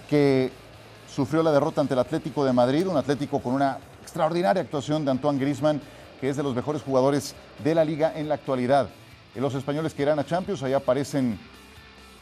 que 0.09 0.51
sufrió 1.13 1.43
la 1.43 1.51
derrota 1.51 1.81
ante 1.81 1.93
el 1.93 1.99
Atlético 1.99 2.43
de 2.43 2.53
Madrid, 2.53 2.87
un 2.87 2.97
Atlético 2.97 3.39
con 3.39 3.53
una 3.53 3.77
extraordinaria 4.01 4.61
actuación 4.61 5.05
de 5.05 5.11
Antoine 5.11 5.39
Grisman, 5.39 5.81
que 6.19 6.29
es 6.29 6.37
de 6.37 6.43
los 6.43 6.55
mejores 6.55 6.81
jugadores 6.81 7.35
de 7.63 7.75
la 7.75 7.85
liga 7.85 8.13
en 8.15 8.29
la 8.29 8.35
actualidad. 8.35 8.89
Los 9.35 9.55
españoles 9.55 9.93
que 9.93 10.01
irán 10.01 10.19
a 10.19 10.25
Champions, 10.25 10.63
ahí 10.63 10.73
aparecen 10.73 11.39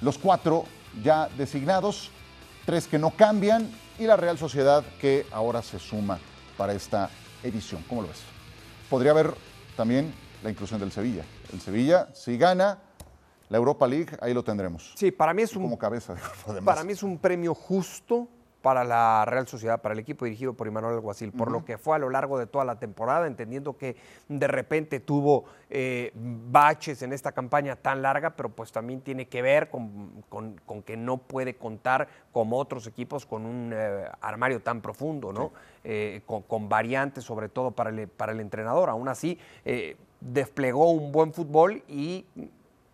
los 0.01 0.17
cuatro 0.17 0.65
ya 1.03 1.27
designados, 1.37 2.11
tres 2.65 2.87
que 2.87 2.99
no 2.99 3.11
cambian 3.11 3.69
y 3.97 4.05
la 4.05 4.15
Real 4.15 4.37
Sociedad 4.37 4.83
que 5.01 5.25
ahora 5.31 5.61
se 5.61 5.79
suma 5.79 6.19
para 6.57 6.73
esta 6.73 7.09
edición. 7.43 7.83
¿Cómo 7.87 8.03
lo 8.03 8.07
ves? 8.07 8.38
Podría 8.89 9.11
haber 9.11 9.33
también 9.77 10.13
la 10.43 10.49
inclusión 10.49 10.79
del 10.79 10.91
Sevilla. 10.91 11.23
El 11.53 11.61
Sevilla, 11.61 12.09
si 12.13 12.37
gana 12.37 12.79
la 13.49 13.57
Europa 13.57 13.87
League, 13.87 14.17
ahí 14.21 14.33
lo 14.33 14.43
tendremos. 14.43 14.93
Sí, 14.95 15.11
para 15.11 15.33
mí 15.33 15.43
es 15.43 15.55
un, 15.55 15.63
como 15.63 15.77
cabeza. 15.77 16.15
Para 16.65 16.83
mí 16.83 16.93
es 16.93 17.03
un 17.03 17.17
premio 17.17 17.53
justo 17.53 18.27
para 18.61 18.83
la 18.83 19.23
Real 19.25 19.47
Sociedad, 19.47 19.81
para 19.81 19.93
el 19.93 19.99
equipo 19.99 20.25
dirigido 20.25 20.53
por 20.53 20.67
Imanuel 20.67 20.95
Alguacil, 20.95 21.31
por 21.31 21.49
lo 21.49 21.63
que 21.63 21.77
fue 21.77 21.95
a 21.95 21.99
lo 21.99 22.09
largo 22.09 22.37
de 22.37 22.45
toda 22.45 22.65
la 22.65 22.77
temporada, 22.77 23.25
entendiendo 23.25 23.77
que 23.77 23.95
de 24.27 24.47
repente 24.47 24.99
tuvo 24.99 25.45
eh, 25.69 26.11
baches 26.13 27.01
en 27.01 27.13
esta 27.13 27.31
campaña 27.31 27.77
tan 27.77 28.01
larga, 28.01 28.31
pero 28.31 28.49
pues 28.49 28.71
también 28.71 29.01
tiene 29.01 29.27
que 29.27 29.41
ver 29.41 29.69
con, 29.69 30.23
que 30.85 30.97
no 30.97 31.17
puede 31.17 31.55
contar 31.55 32.09
como 32.33 32.57
otros 32.57 32.85
equipos 32.87 33.25
con 33.25 33.45
un 33.45 33.71
eh, 33.73 34.05
armario 34.19 34.61
tan 34.61 34.81
profundo, 34.81 35.31
¿no? 35.31 35.51
Eh, 35.83 36.21
con, 36.25 36.69
variantes 36.69 37.23
sobre 37.23 37.47
todo 37.47 37.71
para 37.71 37.89
el, 37.89 38.07
para 38.09 38.33
el 38.33 38.41
entrenador. 38.41 38.89
Aún 38.89 39.07
así, 39.07 39.39
desplegó 40.19 40.91
un 40.91 41.11
buen 41.11 41.33
fútbol 41.33 41.81
y 41.87 42.25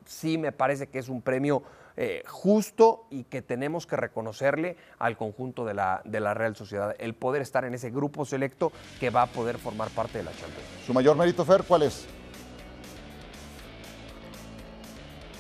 sí 0.06 0.38
me 0.38 0.52
parece 0.52 0.88
que 0.88 1.00
es 1.00 1.10
un 1.10 1.22
premio 1.22 1.64
eh, 1.98 2.24
justo 2.28 3.08
y 3.10 3.24
que 3.24 3.42
tenemos 3.42 3.88
que 3.88 3.96
reconocerle 3.96 4.78
al 5.00 5.18
conjunto 5.18 5.66
de 5.66 5.74
la, 5.74 6.02
de 6.04 6.20
la 6.20 6.34
Real 6.34 6.56
Sociedad, 6.56 6.96
el 7.00 7.14
poder 7.14 7.42
estar 7.42 7.66
en 7.66 7.74
ese 7.74 7.90
grupo 7.90 8.26
selecto 8.26 8.72
que 9.00 9.10
va 9.10 9.24
a 9.24 9.28
poder 9.28 9.58
formar 9.58 9.90
parte 9.90 10.18
de 10.18 10.26
la 10.26 10.32
Champions. 10.32 10.68
¿Su 10.86 10.94
mayor 10.94 11.16
mérito, 11.16 11.46
Fer, 11.46 11.64
cuál 11.64 11.84
es? 11.84 12.06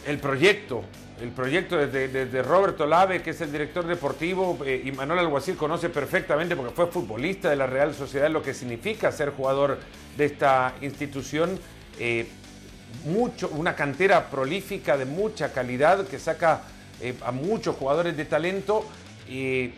El 0.05 0.19
proyecto, 0.19 0.83
el 1.19 1.31
proyecto 1.31 1.77
desde, 1.77 2.43
Roberto 2.43 2.85
Lave, 2.85 3.21
que 3.21 3.31
es 3.31 3.41
el 3.41 3.51
director 3.51 3.87
deportivo, 3.87 4.57
eh, 4.65 4.83
y 4.85 4.91
Manuel 4.91 5.19
Alguacil 5.19 5.55
conoce 5.55 5.89
perfectamente 5.89 6.55
porque 6.55 6.73
fue 6.73 6.87
futbolista 6.87 7.49
de 7.49 7.55
la 7.55 7.67
Real 7.67 7.93
Sociedad, 7.93 8.29
lo 8.29 8.43
que 8.43 8.53
significa 8.53 9.11
ser 9.11 9.31
jugador 9.31 9.79
de 10.15 10.25
esta 10.25 10.75
institución. 10.81 11.59
Eh, 11.99 12.27
mucho, 13.03 13.49
una 13.49 13.75
cantera 13.75 14.29
prolífica 14.29 14.97
de 14.97 15.05
mucha 15.05 15.51
calidad 15.51 16.07
que 16.07 16.19
saca 16.19 16.61
eh, 17.01 17.13
a 17.25 17.31
muchos 17.31 17.75
jugadores 17.75 18.15
de 18.15 18.25
talento. 18.25 18.85
Y 19.29 19.73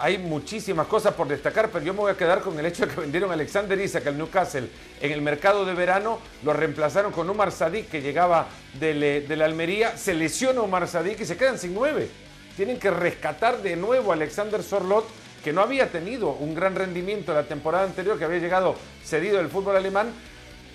hay 0.00 0.18
muchísimas 0.18 0.86
cosas 0.86 1.14
por 1.14 1.26
destacar, 1.26 1.70
pero 1.70 1.84
yo 1.84 1.92
me 1.92 2.00
voy 2.00 2.12
a 2.12 2.16
quedar 2.16 2.40
con 2.40 2.58
el 2.58 2.66
hecho 2.66 2.86
de 2.86 2.94
que 2.94 3.00
vendieron 3.00 3.30
a 3.30 3.34
Alexander 3.34 3.80
Isaac 3.80 4.06
al 4.06 4.16
Newcastle 4.16 4.68
en 5.00 5.12
el 5.12 5.22
mercado 5.22 5.64
de 5.64 5.74
verano, 5.74 6.20
lo 6.44 6.52
reemplazaron 6.52 7.12
con 7.12 7.28
Omar 7.28 7.50
Sadik 7.50 7.88
que 7.88 8.00
llegaba 8.00 8.46
de, 8.78 9.24
la 9.28 9.44
Almería, 9.44 9.96
se 9.96 10.14
lesiona 10.14 10.60
Omar 10.60 10.86
Sadik 10.86 11.20
y 11.20 11.24
se 11.24 11.36
quedan 11.36 11.58
sin 11.58 11.74
nueve. 11.74 12.08
Tienen 12.56 12.78
que 12.78 12.90
rescatar 12.90 13.62
de 13.62 13.76
nuevo 13.76 14.12
a 14.12 14.14
Alexander 14.14 14.62
Sorlot, 14.62 15.06
que 15.42 15.52
no 15.52 15.62
había 15.62 15.90
tenido 15.90 16.30
un 16.30 16.54
gran 16.54 16.76
rendimiento 16.76 17.34
la 17.34 17.44
temporada 17.44 17.84
anterior, 17.84 18.18
que 18.18 18.24
había 18.24 18.38
llegado 18.38 18.76
cedido 19.04 19.38
del 19.38 19.48
fútbol 19.48 19.76
alemán, 19.76 20.12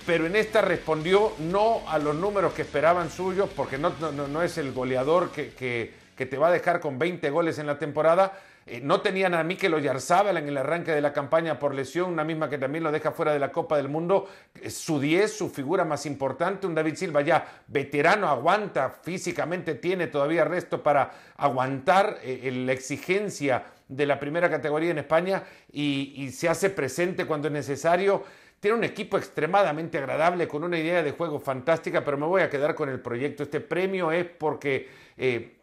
pero 0.08 0.26
en 0.26 0.38
esta 0.38 0.62
respondió 0.62 1.34
no 1.38 1.82
a 1.90 2.00
los 2.00 2.16
números 2.16 2.54
que 2.54 2.62
esperaban 2.62 3.12
suyos, 3.12 3.50
porque 3.54 3.78
no, 3.78 4.42
es 4.42 4.58
el 4.58 4.72
goleador 4.72 5.32
que, 5.32 5.94
te 6.16 6.38
va 6.38 6.48
a 6.48 6.52
dejar 6.52 6.80
con 6.80 6.98
20 6.98 7.30
goles 7.30 7.60
en 7.60 7.68
la 7.68 7.78
temporada. 7.78 8.40
Eh, 8.66 8.80
no 8.82 9.02
tenían 9.02 9.34
a 9.34 9.44
Mikel 9.44 9.74
Oyarzábal 9.74 10.38
en 10.38 10.48
el 10.48 10.58
arranque 10.58 10.94
de 10.94 11.02
la 11.02 11.12
campaña 11.12 11.60
por 11.60 11.76
lesión, 11.76 12.10
una 12.10 12.24
misma 12.24 12.50
que 12.50 12.58
también 12.58 12.86
lo 12.86 12.92
deja 12.92 13.12
fuera 13.12 13.34
de 13.34 13.40
la 13.40 13.52
Copa 13.52 13.76
del 13.76 13.90
Mundo. 13.90 14.30
su 14.70 14.98
10, 14.98 15.38
su 15.38 15.50
figura 15.50 15.84
más 15.84 16.06
importante, 16.06 16.68
un 16.68 16.74
David 16.74 16.96
Silva 16.96 17.22
ya 17.22 17.46
veterano, 17.68 18.30
aguanta, 18.30 18.90
físicamente 18.90 19.76
tiene 19.76 20.08
todavía 20.08 20.46
resto 20.46 20.82
para 20.82 21.12
aguantar 21.36 22.20
eh, 22.24 22.50
la 22.66 22.72
exigencia 22.72 23.66
de 23.90 24.06
la 24.06 24.18
primera 24.18 24.50
categoría 24.50 24.92
en 24.92 25.00
España 25.00 25.44
y 25.72 26.32
se 26.32 26.48
hace 26.48 26.70
presente 26.70 27.26
cuando 27.26 27.50
es 27.50 27.54
necesario. 27.54 28.24
Tiene 28.60 28.78
un 28.78 28.84
equipo 28.84 29.18
extremadamente 29.18 29.98
agradable, 29.98 30.48
con 30.48 30.64
una 30.64 30.80
idea 30.80 31.04
de 31.04 31.12
juego 31.12 31.40
fantástica, 31.40 32.04
pero 32.04 32.18
me 32.18 32.26
voy 32.26 32.42
a 32.42 32.50
quedar 32.50 32.74
con 32.74 32.90
el 32.90 33.00
proyecto. 33.00 33.44
Este 33.44 33.62
premio 33.62 34.12
es 34.12 34.26
porque 34.26 34.90
eh, 35.16 35.58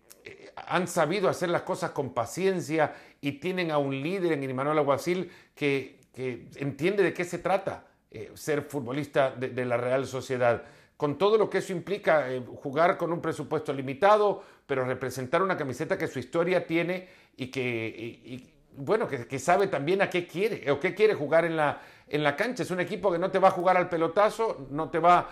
han 0.67 0.87
sabido 0.87 1.29
hacer 1.29 1.49
las 1.49 1.63
cosas 1.63 1.91
con 1.91 2.15
paciencia 2.15 2.95
y 3.21 3.33
tienen 3.33 3.71
a 3.71 3.79
un 3.79 4.01
líder 4.01 4.33
en 4.33 4.45
Imanuel 4.45 4.79
Aguacil 4.79 5.31
que, 5.55 5.99
que 6.15 6.47
entiende 6.57 7.03
de 7.03 7.13
qué 7.13 7.25
se 7.25 7.39
trata 7.39 7.85
eh, 8.17 8.31
ser 8.35 8.63
futbolista 8.63 9.33
de, 9.33 9.65
la 9.65 9.77
Real 9.77 10.07
Sociedad. 10.07 10.63
Con 10.97 11.19
todo 11.19 11.37
lo 11.37 11.51
que 11.51 11.59
eso 11.59 11.73
implica, 11.73 12.33
eh, 12.33 12.41
jugar 12.63 12.97
con 12.97 13.13
un 13.13 13.21
presupuesto 13.21 13.73
limitado, 13.73 14.41
pero 14.67 14.85
representar 14.85 15.43
una 15.43 15.57
camiseta 15.57 15.99
que 15.99 16.07
su 16.07 16.21
historia 16.21 16.65
tiene 16.65 17.09
y 17.37 17.49
que, 17.49 18.53
bueno, 18.77 19.09
que, 19.09 19.39
sabe 19.41 19.67
también 19.67 20.01
a 20.01 20.09
qué 20.09 20.29
quiere 20.29 20.71
o 20.71 20.79
qué 20.79 20.95
quiere 20.95 21.15
jugar 21.15 21.45
en 21.45 21.57
la, 21.57 21.83
en 22.09 22.23
la 22.23 22.37
cancha. 22.37 22.63
Es 22.63 22.71
un 22.71 22.81
equipo 22.81 23.11
que 23.11 23.19
no 23.19 23.31
te 23.31 23.39
va 23.39 23.49
a 23.49 23.51
jugar 23.51 23.77
al 23.77 23.89
pelotazo, 23.89 24.67
no, 24.71 24.91
te 24.91 24.99
va 24.99 25.29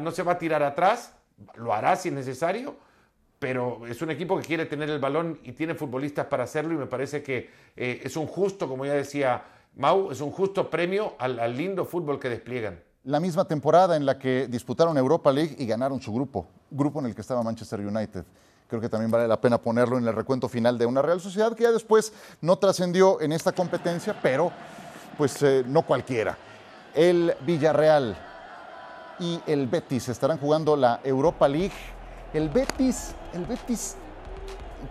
no 0.00 0.10
se 0.10 0.22
va 0.22 0.32
a 0.32 0.38
tirar 0.38 0.62
atrás, 0.62 1.12
lo 1.56 1.72
hará 1.72 1.96
si 1.96 2.08
es 2.08 2.14
necesario, 2.14 2.76
pero 3.38 3.86
es 3.86 4.00
un 4.02 4.10
equipo 4.10 4.38
que 4.38 4.44
quiere 4.44 4.66
tener 4.66 4.90
el 4.90 4.98
balón 4.98 5.38
y 5.44 5.52
tiene 5.52 5.74
futbolistas 5.74 6.26
para 6.26 6.44
hacerlo 6.44 6.74
y 6.74 6.76
me 6.76 6.86
parece 6.86 7.22
que 7.22 7.50
eh, 7.76 8.00
es 8.02 8.16
un 8.16 8.26
justo, 8.26 8.68
como 8.68 8.86
ya 8.86 8.94
decía 8.94 9.42
Mau, 9.76 10.10
es 10.10 10.20
un 10.20 10.30
justo 10.30 10.70
premio 10.70 11.14
al 11.18 11.56
lindo 11.56 11.84
fútbol 11.84 12.18
que 12.18 12.30
despliegan. 12.30 12.80
La 13.04 13.20
misma 13.20 13.44
temporada 13.44 13.96
en 13.96 14.06
la 14.06 14.18
que 14.18 14.48
disputaron 14.48 14.96
Europa 14.96 15.30
League 15.30 15.54
y 15.58 15.66
ganaron 15.66 16.00
su 16.00 16.12
grupo, 16.12 16.48
grupo 16.70 17.00
en 17.00 17.06
el 17.06 17.14
que 17.14 17.20
estaba 17.20 17.42
Manchester 17.42 17.80
United 17.80 18.24
creo 18.68 18.80
que 18.80 18.88
también 18.88 19.10
vale 19.10 19.28
la 19.28 19.40
pena 19.40 19.58
ponerlo 19.58 19.98
en 19.98 20.06
el 20.06 20.14
recuento 20.14 20.48
final 20.48 20.78
de 20.78 20.86
una 20.86 21.02
Real 21.02 21.20
Sociedad 21.20 21.54
que 21.54 21.64
ya 21.64 21.72
después 21.72 22.12
no 22.40 22.58
trascendió 22.58 23.20
en 23.20 23.32
esta 23.32 23.52
competencia, 23.52 24.18
pero 24.20 24.52
pues 25.16 25.42
eh, 25.42 25.64
no 25.66 25.82
cualquiera. 25.82 26.36
El 26.94 27.34
Villarreal 27.40 28.16
y 29.18 29.40
el 29.46 29.66
Betis 29.66 30.08
estarán 30.08 30.38
jugando 30.38 30.76
la 30.76 31.00
Europa 31.04 31.48
League. 31.48 31.74
El 32.32 32.48
Betis, 32.48 33.14
el 33.34 33.44
Betis 33.44 33.96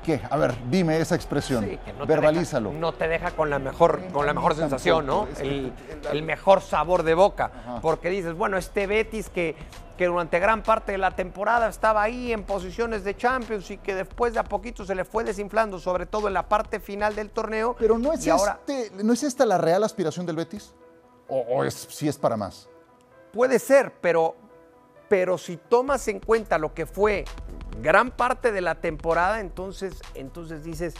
¿Qué? 0.03 0.21
A 0.29 0.37
ver, 0.37 0.55
dime 0.69 0.99
esa 0.99 1.15
expresión. 1.15 1.79
Verbalízalo. 2.07 2.71
no 2.71 2.93
te 2.93 3.07
deja 3.07 3.31
con 3.31 3.49
la 3.49 3.59
mejor, 3.59 4.01
con 4.11 4.25
la 4.25 4.33
mejor 4.33 4.55
sensación, 4.55 5.05
¿no? 5.05 5.27
El, 5.39 6.23
mejor 6.23 6.61
sabor 6.61 7.03
de 7.03 7.13
boca. 7.13 7.51
Porque 7.81 8.09
dices, 8.09 8.33
bueno, 8.33 8.57
este 8.57 8.87
Betis 8.87 9.29
que, 9.29 9.55
que 9.97 10.07
durante 10.07 10.39
gran 10.39 10.63
parte 10.63 10.91
de 10.91 10.97
la 10.97 11.11
temporada 11.11 11.69
estaba 11.69 12.01
ahí 12.03 12.33
en 12.33 12.43
posiciones 12.43 13.03
de 13.03 13.15
Champions 13.15 13.69
y 13.71 13.77
que 13.77 13.95
después 13.95 14.33
de 14.33 14.39
a 14.39 14.43
poquito 14.43 14.85
se 14.85 14.95
le 14.95 15.05
fue 15.05 15.23
desinflando, 15.23 15.79
sobre 15.79 16.05
todo 16.05 16.27
en 16.27 16.33
la 16.33 16.47
parte 16.47 16.79
final 16.79 17.15
del 17.15 17.29
torneo. 17.29 17.75
Pero 17.79 17.97
no 17.97 18.11
es, 18.11 18.25
este, 18.25 18.91
¿no 19.03 19.13
es 19.13 19.23
esta 19.23 19.45
la 19.45 19.57
real 19.57 19.83
aspiración 19.83 20.25
del 20.25 20.35
Betis? 20.35 20.73
¿O, 21.27 21.63
es, 21.63 21.73
si 21.73 22.07
es 22.07 22.17
para 22.17 22.37
más? 22.37 22.69
Puede 23.33 23.57
ser, 23.59 23.93
pero, 23.99 24.35
pero 25.09 25.37
si 25.37 25.57
tomas 25.57 26.07
en 26.07 26.19
cuenta 26.19 26.57
lo 26.57 26.73
que 26.73 26.85
fue 26.85 27.25
gran 27.81 28.11
parte 28.11 28.51
de 28.51 28.61
la 28.61 28.75
temporada, 28.75 29.39
entonces, 29.39 30.01
entonces 30.13 30.63
dices, 30.63 30.95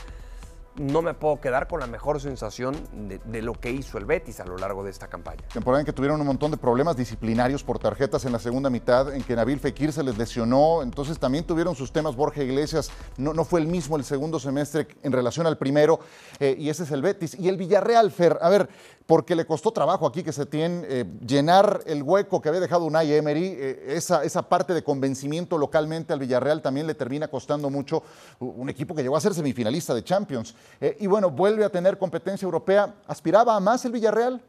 no 0.78 1.02
me 1.02 1.14
puedo 1.14 1.40
quedar 1.40 1.68
con 1.68 1.80
la 1.80 1.86
mejor 1.86 2.20
sensación 2.20 2.76
de, 2.92 3.42
lo 3.42 3.54
que 3.54 3.70
hizo 3.70 3.98
el 3.98 4.04
Betis 4.04 4.40
a 4.40 4.44
lo 4.44 4.56
largo 4.56 4.82
de 4.84 4.90
esta 4.90 5.08
campaña. 5.08 5.42
Temporada 5.52 5.80
en 5.80 5.86
que 5.86 5.92
tuvieron 5.92 6.20
un 6.20 6.26
montón 6.26 6.50
de 6.50 6.56
problemas 6.56 6.96
disciplinarios 6.96 7.62
por 7.62 7.78
tarjetas 7.78 8.24
en 8.24 8.32
la 8.32 8.38
segunda 8.38 8.70
mitad, 8.70 9.14
en 9.14 9.22
que 9.22 9.36
Nabil 9.36 9.60
Fekir 9.60 9.92
se 9.92 10.02
les 10.02 10.16
lesionó, 10.18 10.82
entonces 10.82 11.18
también 11.18 11.44
tuvieron 11.44 11.74
sus 11.74 11.92
temas 11.92 12.16
Borja 12.16 12.42
Iglesias, 12.42 12.90
no, 13.16 13.32
no 13.32 13.44
fue 13.44 13.60
el 13.60 13.66
mismo 13.66 13.96
el 13.96 14.04
segundo 14.04 14.38
semestre 14.38 14.88
en 15.02 15.12
relación 15.12 15.46
al 15.46 15.58
primero, 15.58 16.00
eh, 16.40 16.56
y 16.58 16.68
ese 16.68 16.84
es 16.84 16.90
el 16.90 17.02
Betis. 17.02 17.36
Y 17.38 17.48
el 17.48 17.56
Villarreal, 17.56 18.10
Fer, 18.10 18.38
a 18.40 18.48
ver, 18.48 18.68
porque 19.06 19.36
le 19.36 19.46
costó 19.46 19.70
trabajo 19.70 20.06
aquí 20.06 20.22
que 20.22 20.32
se 20.32 20.46
tiene 20.46 20.84
eh, 20.88 21.04
llenar 21.26 21.82
el 21.86 22.02
hueco 22.02 22.42
que 22.42 22.48
había 22.48 22.60
dejado 22.60 22.84
Unai 22.84 23.12
Emery, 23.12 23.56
eh, 23.58 23.84
esa, 23.88 24.24
esa 24.24 24.42
parte 24.48 24.74
de 24.74 24.82
convencimiento 24.82 25.58
localmente 25.58 26.12
al 26.12 26.18
Villarreal 26.18 26.60
también 26.60 26.86
le 26.86 26.94
termina 26.94 27.28
costando 27.28 27.70
mucho, 27.70 28.02
un 28.40 28.68
equipo 28.68 28.94
que 28.94 29.02
llegó 29.02 29.16
a 29.16 29.20
ser 29.20 29.32
semifinalista 29.32 29.94
de 29.94 30.02
Champions. 30.02 30.54
Eh, 30.80 30.96
y 31.00 31.06
bueno, 31.06 31.30
vuelve 31.30 31.64
a 31.64 31.70
tener 31.70 31.98
competencia 31.98 32.44
europea. 32.44 32.94
¿Aspiraba 33.06 33.56
a 33.56 33.60
más 33.60 33.84
el 33.84 33.92
Villarreal? 33.92 34.40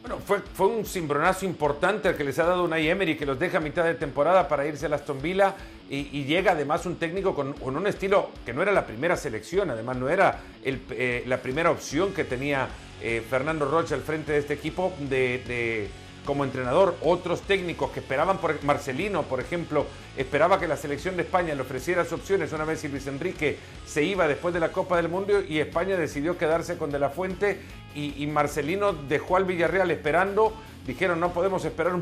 Bueno, 0.00 0.18
fue, 0.18 0.40
fue 0.40 0.66
un 0.66 0.84
cimbronazo 0.84 1.44
importante 1.44 2.08
el 2.08 2.16
que 2.16 2.24
les 2.24 2.38
ha 2.38 2.44
dado 2.44 2.64
una 2.64 2.78
Emery 2.78 3.16
que 3.16 3.26
los 3.26 3.38
deja 3.38 3.58
a 3.58 3.60
mitad 3.60 3.84
de 3.84 3.94
temporada 3.94 4.48
para 4.48 4.66
irse 4.66 4.86
a 4.86 4.94
Aston 4.94 5.20
Villa 5.20 5.54
y, 5.90 6.24
llega 6.24 6.52
además 6.52 6.86
un 6.86 6.96
técnico 6.96 7.34
con, 7.34 7.54
un 7.60 7.86
estilo 7.86 8.30
que 8.46 8.52
no 8.52 8.62
era 8.62 8.70
la 8.70 8.86
primera 8.86 9.16
selección, 9.16 9.70
además 9.70 9.96
no 9.96 10.08
era 10.08 10.38
eh, 10.62 11.24
la 11.26 11.38
primera 11.38 11.72
opción 11.72 12.12
que 12.12 12.22
tenía 12.22 12.68
eh, 13.02 13.24
Fernando 13.28 13.68
Rocha 13.68 13.96
al 13.96 14.02
frente 14.02 14.32
de 14.32 14.38
este 14.38 14.54
equipo 14.54 14.92
de 15.00 15.90
como 16.24 16.44
entrenador, 16.44 16.96
otros 17.02 17.42
técnicos 17.42 17.90
que 17.90 18.00
esperaban, 18.00 18.38
por 18.38 18.62
Marcelino, 18.64 19.22
por 19.22 19.40
ejemplo, 19.40 19.86
esperaba 20.16 20.60
que 20.60 20.68
la 20.68 20.76
selección 20.76 21.16
de 21.16 21.22
España 21.22 21.54
le 21.54 21.62
ofreciera 21.62 22.04
sus 22.04 22.14
opciones 22.14 22.52
una 22.52 22.64
vez 22.64 22.80
si 22.80 22.88
Luis 22.88 23.06
Enrique 23.06 23.58
se 23.86 24.04
iba 24.04 24.28
después 24.28 24.52
de 24.52 24.60
la 24.60 24.70
Copa 24.70 24.96
del 24.96 25.08
Mundo 25.08 25.40
y 25.40 25.58
España 25.58 25.96
decidió 25.96 26.36
quedarse 26.36 26.76
con 26.76 26.90
De 26.90 26.98
La 26.98 27.10
Fuente 27.10 27.60
y, 27.94 28.26
Marcelino 28.28 28.92
dejó 28.92 29.36
al 29.36 29.44
Villarreal 29.44 29.90
esperando. 29.90 30.52
Dijeron, 30.86 31.20
no 31.20 31.32
podemos 31.32 31.64
esperar 31.64 31.94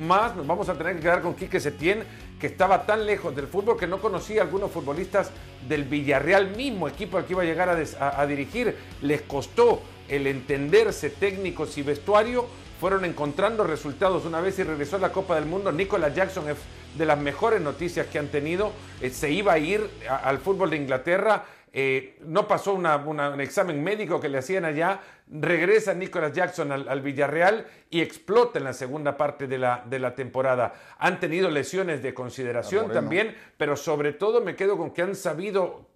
más, 0.00 0.36
nos 0.36 0.46
vamos 0.46 0.68
a 0.68 0.74
tener 0.74 0.96
que 0.96 1.02
quedar 1.02 1.22
con 1.22 1.34
Quique 1.34 1.60
Setién, 1.60 2.04
que 2.38 2.48
estaba 2.48 2.84
tan 2.84 3.06
lejos 3.06 3.34
del 3.34 3.46
fútbol 3.46 3.78
que 3.78 3.86
no 3.86 4.00
conocía 4.00 4.42
a 4.42 4.44
algunos 4.44 4.70
futbolistas 4.70 5.30
del 5.68 5.84
Villarreal 5.84 6.56
mismo, 6.56 6.88
equipo 6.88 7.16
al 7.16 7.24
que 7.24 7.32
iba 7.32 7.42
a 7.42 7.46
llegar 7.46 7.68
a 7.68 8.26
dirigir. 8.26 8.76
Les 9.02 9.22
costó 9.22 9.80
el 10.08 10.26
entenderse 10.26 11.10
técnicos 11.10 11.78
y 11.78 11.82
vestuario 11.82 12.46
fueron 12.80 13.04
encontrando 13.04 13.62
resultados 13.62 14.24
una 14.24 14.40
vez 14.40 14.58
y 14.58 14.62
regresó 14.62 14.96
a 14.96 15.00
la 15.00 15.12
Copa 15.12 15.34
del 15.34 15.44
Mundo. 15.44 15.70
Nicolas 15.70 16.14
Jackson 16.14 16.48
es 16.48 16.56
de 16.96 17.04
las 17.04 17.18
mejores 17.18 17.60
noticias 17.60 18.06
que 18.06 18.18
han 18.18 18.28
tenido. 18.28 18.72
Eh, 19.02 19.10
se 19.10 19.30
iba 19.30 19.52
a 19.52 19.58
ir 19.58 19.86
al 20.08 20.38
fútbol 20.38 20.70
de 20.70 20.78
Inglaterra. 20.78 21.44
Eh, 21.74 22.18
no 22.24 22.48
pasó 22.48 22.72
un 22.72 23.40
examen 23.40 23.84
médico 23.84 24.18
que 24.18 24.30
le 24.30 24.38
hacían 24.38 24.64
allá. 24.64 24.98
Regresa 25.30 25.92
Nicolas 25.92 26.32
Jackson 26.32 26.72
al, 26.72 27.00
Villarreal 27.02 27.66
y 27.90 28.00
explota 28.00 28.58
en 28.58 28.64
la 28.64 28.72
segunda 28.72 29.14
parte 29.14 29.46
de 29.46 29.58
la, 29.58 29.84
de 29.86 29.98
la 29.98 30.14
temporada. 30.14 30.72
Han 30.98 31.20
tenido 31.20 31.50
lesiones 31.50 32.02
de 32.02 32.14
consideración 32.14 32.90
también, 32.90 33.36
pero 33.58 33.76
sobre 33.76 34.14
todo 34.14 34.40
me 34.40 34.56
quedo 34.56 34.78
con 34.78 34.90
que 34.92 35.02
han 35.02 35.14
sabido 35.14 35.89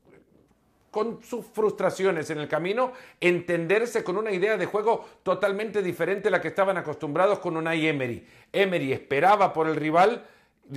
con 0.94 1.20
sus 1.24 1.44
frustraciones 1.44 2.30
en 2.30 2.38
el 2.38 2.46
camino, 2.46 2.92
entenderse 3.20 4.04
con 4.04 4.16
una 4.16 4.30
idea 4.30 4.56
de 4.56 4.66
juego 4.66 5.04
totalmente 5.24 5.82
diferente 5.82 6.28
a 6.28 6.30
la 6.30 6.40
que 6.40 6.46
estaban 6.46 6.76
acostumbrados 6.76 7.40
con 7.40 7.56
Unai 7.56 7.88
Emery. 7.88 8.24
Emery 8.52 8.92
esperaba 8.92 9.52
por 9.52 9.66
el 9.66 9.74
rival, 9.74 10.24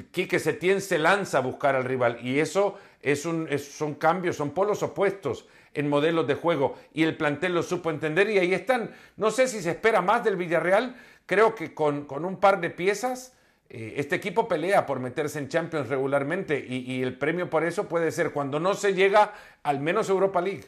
Quique 0.10 0.40
Setién 0.40 0.82
se 0.82 0.98
lanza 0.98 1.38
a 1.38 1.42
buscar 1.42 1.76
al 1.76 1.84
rival 1.84 2.18
y 2.24 2.40
eso 2.40 2.80
es 3.00 3.28
un, 3.28 3.48
son 3.60 3.94
cambios, 3.94 4.38
son 4.38 4.56
polos 4.56 4.82
opuestos 4.82 5.46
en 5.76 5.88
modelos 5.88 6.26
de 6.26 6.34
juego 6.34 6.74
y 6.96 7.04
el 7.04 7.16
plantel 7.16 7.54
lo 7.54 7.62
supo 7.62 7.92
entender 7.92 8.28
y 8.32 8.40
ahí 8.40 8.56
están. 8.56 8.90
No 9.18 9.30
sé 9.30 9.48
si 9.48 9.62
se 9.62 9.70
espera 9.70 10.02
más 10.02 10.24
del 10.24 10.36
Villarreal, 10.36 10.96
creo 11.28 11.54
que 11.54 11.76
con, 11.76 12.06
con 12.06 12.26
un 12.26 12.40
par 12.40 12.60
de 12.60 12.72
piezas 12.72 13.37
este 13.70 14.16
equipo 14.16 14.48
pelea 14.48 14.86
por 14.86 15.00
meterse 15.00 15.40
en 15.40 15.50
Champions 15.50 15.90
regularmente 15.90 16.66
y, 16.68 17.02
el 17.02 17.18
premio 17.18 17.50
por 17.50 17.66
eso 17.66 17.86
puede 17.88 18.12
ser 18.12 18.32
cuando 18.32 18.60
no 18.60 18.74
se 18.74 18.94
llega 18.94 19.34
al 19.64 19.80
menos 19.82 20.10
Europa 20.10 20.40
League. 20.40 20.66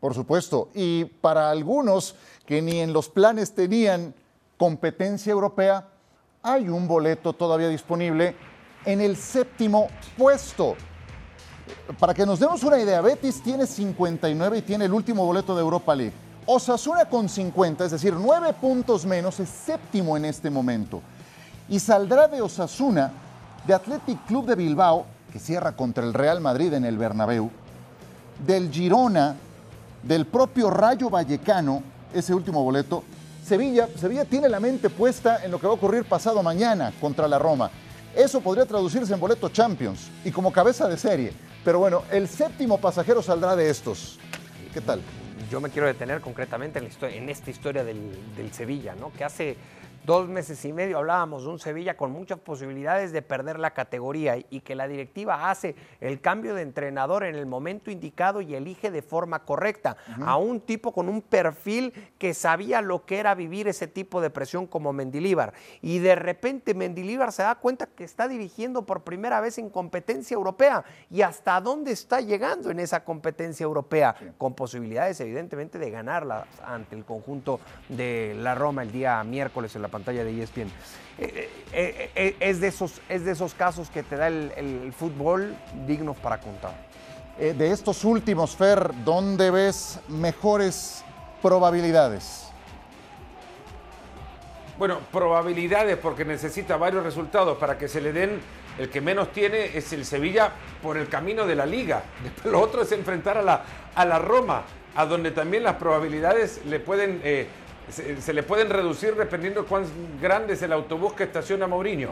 Por 0.00 0.14
supuesto. 0.14 0.70
Y 0.74 1.04
para 1.04 1.50
algunos 1.50 2.16
que 2.46 2.62
ni 2.62 2.80
en 2.80 2.92
los 2.92 3.08
planes 3.08 3.54
tenían 3.54 4.14
competencia 4.56 5.30
europea, 5.30 5.88
hay 6.42 6.68
un 6.68 6.88
boleto 6.88 7.34
todavía 7.34 7.68
disponible 7.68 8.34
en 8.84 9.00
el 9.00 9.16
séptimo 9.16 9.88
puesto. 10.16 10.74
Para 12.00 12.14
que 12.14 12.26
nos 12.26 12.40
demos 12.40 12.62
una 12.64 12.80
idea, 12.80 13.00
Betis 13.00 13.42
tiene 13.42 13.66
59 13.66 14.58
y 14.58 14.62
tiene 14.62 14.86
el 14.86 14.92
último 14.92 15.24
boleto 15.24 15.54
de 15.54 15.60
Europa 15.60 15.94
League. 15.94 16.14
Osasuna 16.46 17.04
con 17.04 17.28
50, 17.28 17.84
es 17.84 17.92
decir, 17.92 18.14
9 18.14 18.54
puntos 18.60 19.06
menos, 19.06 19.38
es 19.38 19.48
séptimo 19.48 20.16
en 20.16 20.24
este 20.24 20.50
momento 20.50 21.02
y 21.68 21.78
saldrá 21.78 22.28
de 22.28 22.42
Osasuna, 22.42 23.12
de 23.66 23.74
Athletic 23.74 24.26
Club 24.26 24.46
de 24.46 24.54
Bilbao, 24.54 25.06
que 25.32 25.38
cierra 25.38 25.72
contra 25.72 26.04
el 26.04 26.12
Real 26.12 26.40
Madrid 26.40 26.72
en 26.74 26.84
el 26.84 26.98
Bernabéu, 26.98 27.50
del 28.44 28.70
Girona, 28.70 29.36
del 30.02 30.26
propio 30.26 30.70
Rayo 30.70 31.08
Vallecano, 31.08 31.82
ese 32.12 32.34
último 32.34 32.62
boleto. 32.62 33.02
Sevilla, 33.44 33.88
Sevilla 33.96 34.24
tiene 34.24 34.48
la 34.48 34.60
mente 34.60 34.90
puesta 34.90 35.44
en 35.44 35.50
lo 35.50 35.58
que 35.58 35.66
va 35.66 35.72
a 35.72 35.76
ocurrir 35.76 36.04
pasado 36.04 36.42
mañana 36.42 36.92
contra 37.00 37.26
la 37.26 37.38
Roma. 37.38 37.70
Eso 38.14 38.40
podría 38.40 38.66
traducirse 38.66 39.14
en 39.14 39.20
boleto 39.20 39.48
Champions 39.48 40.10
y 40.24 40.30
como 40.30 40.52
cabeza 40.52 40.86
de 40.86 40.96
serie. 40.96 41.32
Pero 41.64 41.78
bueno, 41.78 42.02
el 42.10 42.28
séptimo 42.28 42.78
pasajero 42.78 43.22
saldrá 43.22 43.56
de 43.56 43.70
estos. 43.70 44.18
¿Qué 44.74 44.80
tal? 44.80 45.00
Yo 45.50 45.60
me 45.60 45.70
quiero 45.70 45.86
detener 45.86 46.20
concretamente 46.20 46.78
en, 46.78 47.28
esta 47.28 47.50
historia 47.50 47.84
del, 47.84 48.18
del 48.36 48.52
Sevilla, 48.52 48.94
¿no? 48.94 49.12
Que 49.12 49.24
hace 49.24 49.56
dos 50.04 50.28
meses 50.28 50.64
y 50.64 50.72
medio 50.72 50.98
hablábamos 50.98 51.44
de 51.44 51.50
un 51.50 51.58
Sevilla 51.58 51.96
con 51.96 52.10
muchas 52.10 52.38
posibilidades 52.38 53.12
de 53.12 53.22
perder 53.22 53.58
la 53.58 53.72
categoría 53.72 54.36
y 54.50 54.60
que 54.60 54.74
la 54.74 54.88
directiva 54.88 55.50
hace 55.50 55.74
el 56.00 56.20
cambio 56.20 56.54
de 56.54 56.62
entrenador 56.62 57.24
en 57.24 57.34
el 57.34 57.46
momento 57.46 57.90
indicado 57.90 58.40
y 58.40 58.54
elige 58.54 58.90
de 58.90 59.02
forma 59.02 59.44
correcta 59.44 59.96
a 60.24 60.36
un 60.36 60.60
tipo 60.60 60.92
con 60.92 61.08
un 61.08 61.22
perfil 61.22 61.92
que 62.18 62.34
sabía 62.34 62.80
lo 62.80 63.04
que 63.04 63.18
era 63.18 63.34
vivir 63.34 63.68
ese 63.68 63.86
tipo 63.86 64.20
de 64.20 64.30
presión 64.30 64.66
como 64.66 64.92
Mendilíbar. 64.92 65.52
Y 65.80 65.98
de 65.98 66.14
repente 66.14 66.74
Mendilíbar 66.74 67.32
se 67.32 67.42
da 67.42 67.54
cuenta 67.54 67.86
que 67.86 68.04
está 68.04 68.28
dirigiendo 68.28 68.82
por 68.82 69.02
primera 69.02 69.40
vez 69.40 69.58
en 69.58 69.70
competencia 69.70 70.34
europea. 70.34 70.84
Y 71.10 71.22
hasta 71.22 71.60
dónde 71.60 71.92
está 71.92 72.20
llegando 72.20 72.70
en 72.70 72.80
esa 72.80 73.04
competencia 73.04 73.64
europea, 73.64 74.14
con 74.38 74.54
posibilidades 74.54 75.20
evidentemente 75.20 75.78
de 75.78 75.90
ganarla 75.90 76.46
ante 76.64 76.96
el 76.96 77.04
conjunto 77.04 77.60
de 77.88 78.34
la 78.38 78.54
Roma 78.54 78.82
el 78.82 78.92
día 78.92 79.22
miércoles 79.24 79.74
en 79.76 79.82
la 79.82 79.88
pantalla 79.92 80.24
de 80.24 80.42
ESPN. 80.42 80.62
Eh, 81.18 81.48
eh, 81.72 82.10
eh, 82.16 82.36
es, 82.40 82.60
de 82.60 82.68
esos, 82.68 83.00
es 83.08 83.24
de 83.24 83.32
esos 83.32 83.54
casos 83.54 83.90
que 83.90 84.02
te 84.02 84.16
da 84.16 84.26
el, 84.26 84.92
fútbol 84.98 85.54
dignos 85.86 86.16
para 86.16 86.40
contar. 86.40 86.74
de 87.38 87.70
estos 87.70 88.04
últimos, 88.04 88.56
Fer, 88.56 88.90
¿dónde 89.04 89.50
ves 89.50 90.00
mejores 90.08 91.04
probabilidades? 91.40 92.48
Bueno, 94.78 94.98
probabilidades 95.12 95.96
porque 95.98 96.24
necesita 96.24 96.76
varios 96.76 97.04
resultados 97.04 97.58
para 97.58 97.78
que 97.78 97.86
se 97.86 98.00
le 98.00 98.12
den. 98.12 98.40
El 98.78 98.88
que 98.88 99.02
menos 99.02 99.30
tiene 99.32 99.76
es 99.76 99.92
el 99.92 100.06
Sevilla 100.06 100.50
por 100.82 100.96
el 100.96 101.08
camino 101.08 101.46
de 101.46 101.54
la 101.54 101.66
liga. 101.66 102.02
lo 102.44 102.58
otro 102.58 102.82
es 102.82 102.92
enfrentar 102.92 103.36
a 103.36 103.42
la, 103.42 103.64
a 103.94 104.04
la 104.06 104.18
Roma, 104.18 104.62
a 104.96 105.04
donde 105.04 105.30
también 105.30 105.62
las 105.62 105.76
probabilidades 105.76 106.64
le 106.64 106.80
pueden 106.80 107.20
se, 107.90 108.32
le 108.32 108.42
pueden 108.42 108.70
reducir 108.70 109.14
dependiendo 109.14 109.62
de 109.62 109.68
cuán 109.68 109.84
grande 110.20 110.54
es 110.54 110.62
el 110.62 110.72
autobús 110.72 111.12
que 111.14 111.24
estaciona 111.24 111.66
Mourinho. 111.66 112.10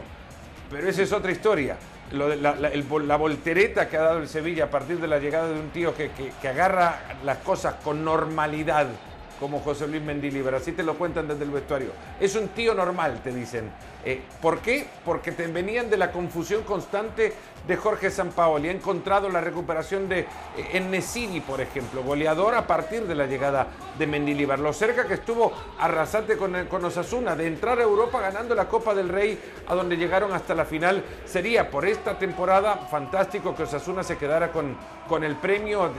Pero 0.69 0.87
esa 0.87 1.01
es 1.01 1.11
otra 1.11 1.31
historia. 1.31 1.77
la, 2.11 3.17
voltereta 3.17 3.89
que 3.89 3.97
ha 3.97 4.01
dado 4.01 4.19
el 4.19 4.27
Sevilla 4.27 4.65
a 4.65 4.69
partir 4.69 4.99
de 4.99 5.07
la 5.07 5.19
llegada 5.19 5.47
de 5.49 5.59
un 5.59 5.69
tío 5.69 5.93
que, 5.95 6.11
que 6.41 6.47
agarra 6.47 6.99
las 7.23 7.37
cosas 7.39 7.75
con 7.83 8.05
normalidad, 8.05 8.87
como 9.41 9.59
José 9.59 9.87
Luis 9.87 10.03
Mendilibar, 10.03 10.53
así 10.53 10.71
te 10.71 10.83
lo 10.83 10.93
cuentan 10.93 11.27
desde 11.27 11.43
el 11.43 11.49
vestuario. 11.49 11.89
Es 12.19 12.35
un 12.35 12.49
tío 12.49 12.75
normal, 12.75 13.21
te 13.23 13.33
dicen. 13.33 13.71
Eh, 14.05 14.21
¿Por 14.39 14.59
qué? 14.59 14.87
Porque 15.03 15.31
te 15.31 15.47
venían 15.47 15.89
de 15.89 15.97
la 15.97 16.11
confusión 16.11 16.63
constante 16.63 17.33
de 17.67 17.75
Jorge 17.75 18.09
Sampaoli. 18.09 18.69
Ha 18.69 18.71
encontrado 18.71 19.29
la 19.29 19.41
recuperación 19.41 20.07
de 20.07 20.27
eh, 20.57 21.41
por 21.45 21.59
ejemplo, 21.59 22.03
goleador 22.03 22.55
a 22.55 22.67
partir 22.67 23.07
de 23.07 23.15
la 23.15 23.25
llegada 23.25 23.67
de 23.97 24.07
Mendilibar. 24.07 24.59
Lo 24.59 24.73
cerca 24.73 25.07
que 25.07 25.15
estuvo 25.15 25.51
arrasante 25.79 26.37
con, 26.37 26.65
con 26.67 26.85
Osasuna, 26.85 27.35
de 27.35 27.47
entrar 27.47 27.79
a 27.79 27.83
Europa 27.83 28.21
ganando 28.21 28.53
la 28.53 28.67
Copa 28.67 28.93
del 28.93 29.09
Rey, 29.09 29.39
a 29.67 29.73
donde 29.73 29.97
llegaron 29.97 30.33
hasta 30.33 30.53
la 30.53 30.65
final. 30.65 31.03
Sería 31.25 31.69
por 31.69 31.85
esta 31.85 32.17
temporada 32.17 32.77
fantástico 32.89 33.55
que 33.55 33.63
Osasuna 33.63 34.03
se 34.03 34.17
quedara 34.17 34.51
con, 34.51 34.75
con 35.07 35.23
el 35.23 35.35
premio. 35.35 35.91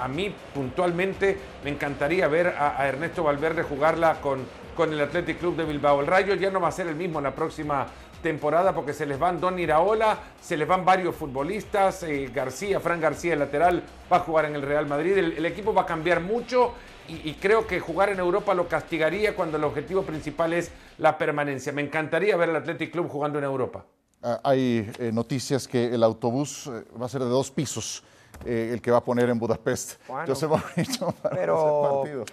a, 0.00 0.08
mí, 0.08 0.34
puntualmente, 0.52 1.38
me 1.62 1.70
encantaría 1.70 2.26
ver 2.26 2.48
a 2.48 2.87
Ernesto 2.88 3.22
Valverde 3.22 3.62
jugarla 3.62 4.20
con 4.20 4.46
con 4.78 4.92
el 4.92 5.00
Athletic 5.00 5.40
Club 5.40 5.56
de 5.56 5.64
Bilbao. 5.64 6.00
El 6.00 6.06
Rayo 6.06 6.36
ya 6.36 6.52
no 6.52 6.60
va 6.60 6.68
a 6.68 6.72
ser 6.72 6.86
el 6.86 6.94
mismo 6.94 7.18
en 7.18 7.24
la 7.24 7.34
próxima 7.34 7.88
temporada 8.22 8.72
porque 8.72 8.92
se 8.92 9.06
les 9.06 9.18
van 9.18 9.40
Don 9.40 9.58
Iraola, 9.58 10.16
se 10.40 10.56
les 10.56 10.68
van 10.68 10.84
varios 10.84 11.16
futbolistas, 11.16 12.04
eh, 12.04 12.30
García, 12.32 12.78
Fran 12.78 13.00
García, 13.00 13.32
el 13.32 13.40
lateral, 13.40 13.82
va 14.10 14.18
a 14.18 14.20
jugar 14.20 14.44
en 14.44 14.54
el 14.54 14.62
Real 14.62 14.86
Madrid. 14.86 15.18
El, 15.18 15.44
equipo 15.44 15.74
va 15.74 15.82
a 15.82 15.86
cambiar 15.86 16.20
mucho 16.20 16.74
y, 17.08 17.34
creo 17.34 17.66
que 17.66 17.80
jugar 17.80 18.10
en 18.10 18.20
Europa 18.20 18.54
lo 18.54 18.68
castigaría 18.68 19.34
cuando 19.34 19.56
el 19.56 19.64
objetivo 19.64 20.02
principal 20.02 20.52
es 20.52 20.70
la 20.98 21.18
permanencia. 21.18 21.72
Me 21.72 21.82
encantaría 21.82 22.36
ver 22.36 22.50
al 22.50 22.56
Athletic 22.56 22.92
Club 22.92 23.08
jugando 23.08 23.38
en 23.38 23.46
Europa. 23.46 23.84
Ah, 24.22 24.38
hay 24.44 24.88
eh, 25.00 25.10
noticias 25.12 25.66
que 25.66 25.92
el 25.92 26.04
autobús 26.04 26.68
eh, 26.68 26.84
va 27.00 27.06
a 27.06 27.08
ser 27.08 27.22
de 27.22 27.28
dos 27.30 27.50
pisos, 27.50 28.04
el 28.44 28.80
que 28.80 28.92
va 28.92 28.98
a 28.98 29.04
poner 29.04 29.28
en 29.28 29.40
Budapest. 29.40 30.00
Bueno, 30.06 30.32
para 31.20 31.34
pero... 31.34 32.02
partido 32.04 32.24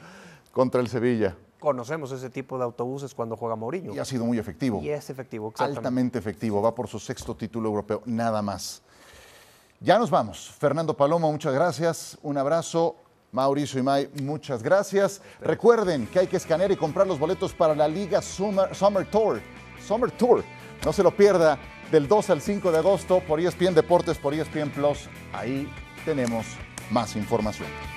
contra 0.55 0.79
el 0.79 0.87
Sevilla 0.87 1.35
conocemos 1.59 2.11
ese 2.11 2.29
tipo 2.29 2.59
de 2.59 2.63
autobuses 2.63 3.15
cuando 3.15 3.35
juega 3.35 3.55
Mourinho. 3.55 3.91
Y 3.91 3.97
ha 3.97 4.05
sido 4.05 4.23
muy 4.23 4.37
efectivo. 4.37 4.81
Y 4.83 4.89
es 4.89 5.09
efectivo, 5.09 5.51
Altamente 5.57 6.19
efectivo, 6.19 6.61
va 6.61 6.75
por 6.75 6.87
su 6.87 6.99
sexto 6.99 7.35
título 7.35 7.67
europeo, 7.67 8.03
nada 8.05 8.43
más. 8.43 8.83
Ya 9.79 9.97
nos 9.97 10.11
vamos. 10.11 10.51
Fernando 10.59 10.95
Palomo, 10.95 11.31
muchas 11.31 11.55
gracias, 11.55 12.19
un 12.21 12.37
abrazo. 12.37 12.95
Mauricio 13.31 13.79
y 13.79 13.83
May, 13.83 14.09
muchas 14.21 14.61
gracias. 14.61 15.23
Recuerden 15.41 16.05
que 16.05 16.19
hay 16.19 16.27
que 16.27 16.37
escanear 16.37 16.71
y 16.71 16.75
comprar 16.75 17.07
los 17.07 17.17
boletos 17.17 17.51
para 17.51 17.73
la 17.73 17.87
Liga 17.87 18.21
Summer, 18.21 18.75
Summer 18.75 19.09
Tour. 19.09 19.41
Summer 19.83 20.11
Tour. 20.11 20.43
No 20.85 20.93
se 20.93 21.01
lo 21.01 21.17
pierda 21.17 21.57
del 21.91 22.07
2 22.07 22.29
al 22.29 22.41
5 22.41 22.71
de 22.71 22.77
agosto 22.77 23.21
por 23.27 23.39
ESPN 23.39 23.73
Deportes, 23.73 24.19
por 24.19 24.35
ESPN 24.35 24.69
Plus. 24.69 25.09
Ahí 25.33 25.67
tenemos 26.05 26.45
más 26.91 27.15
información. 27.15 27.94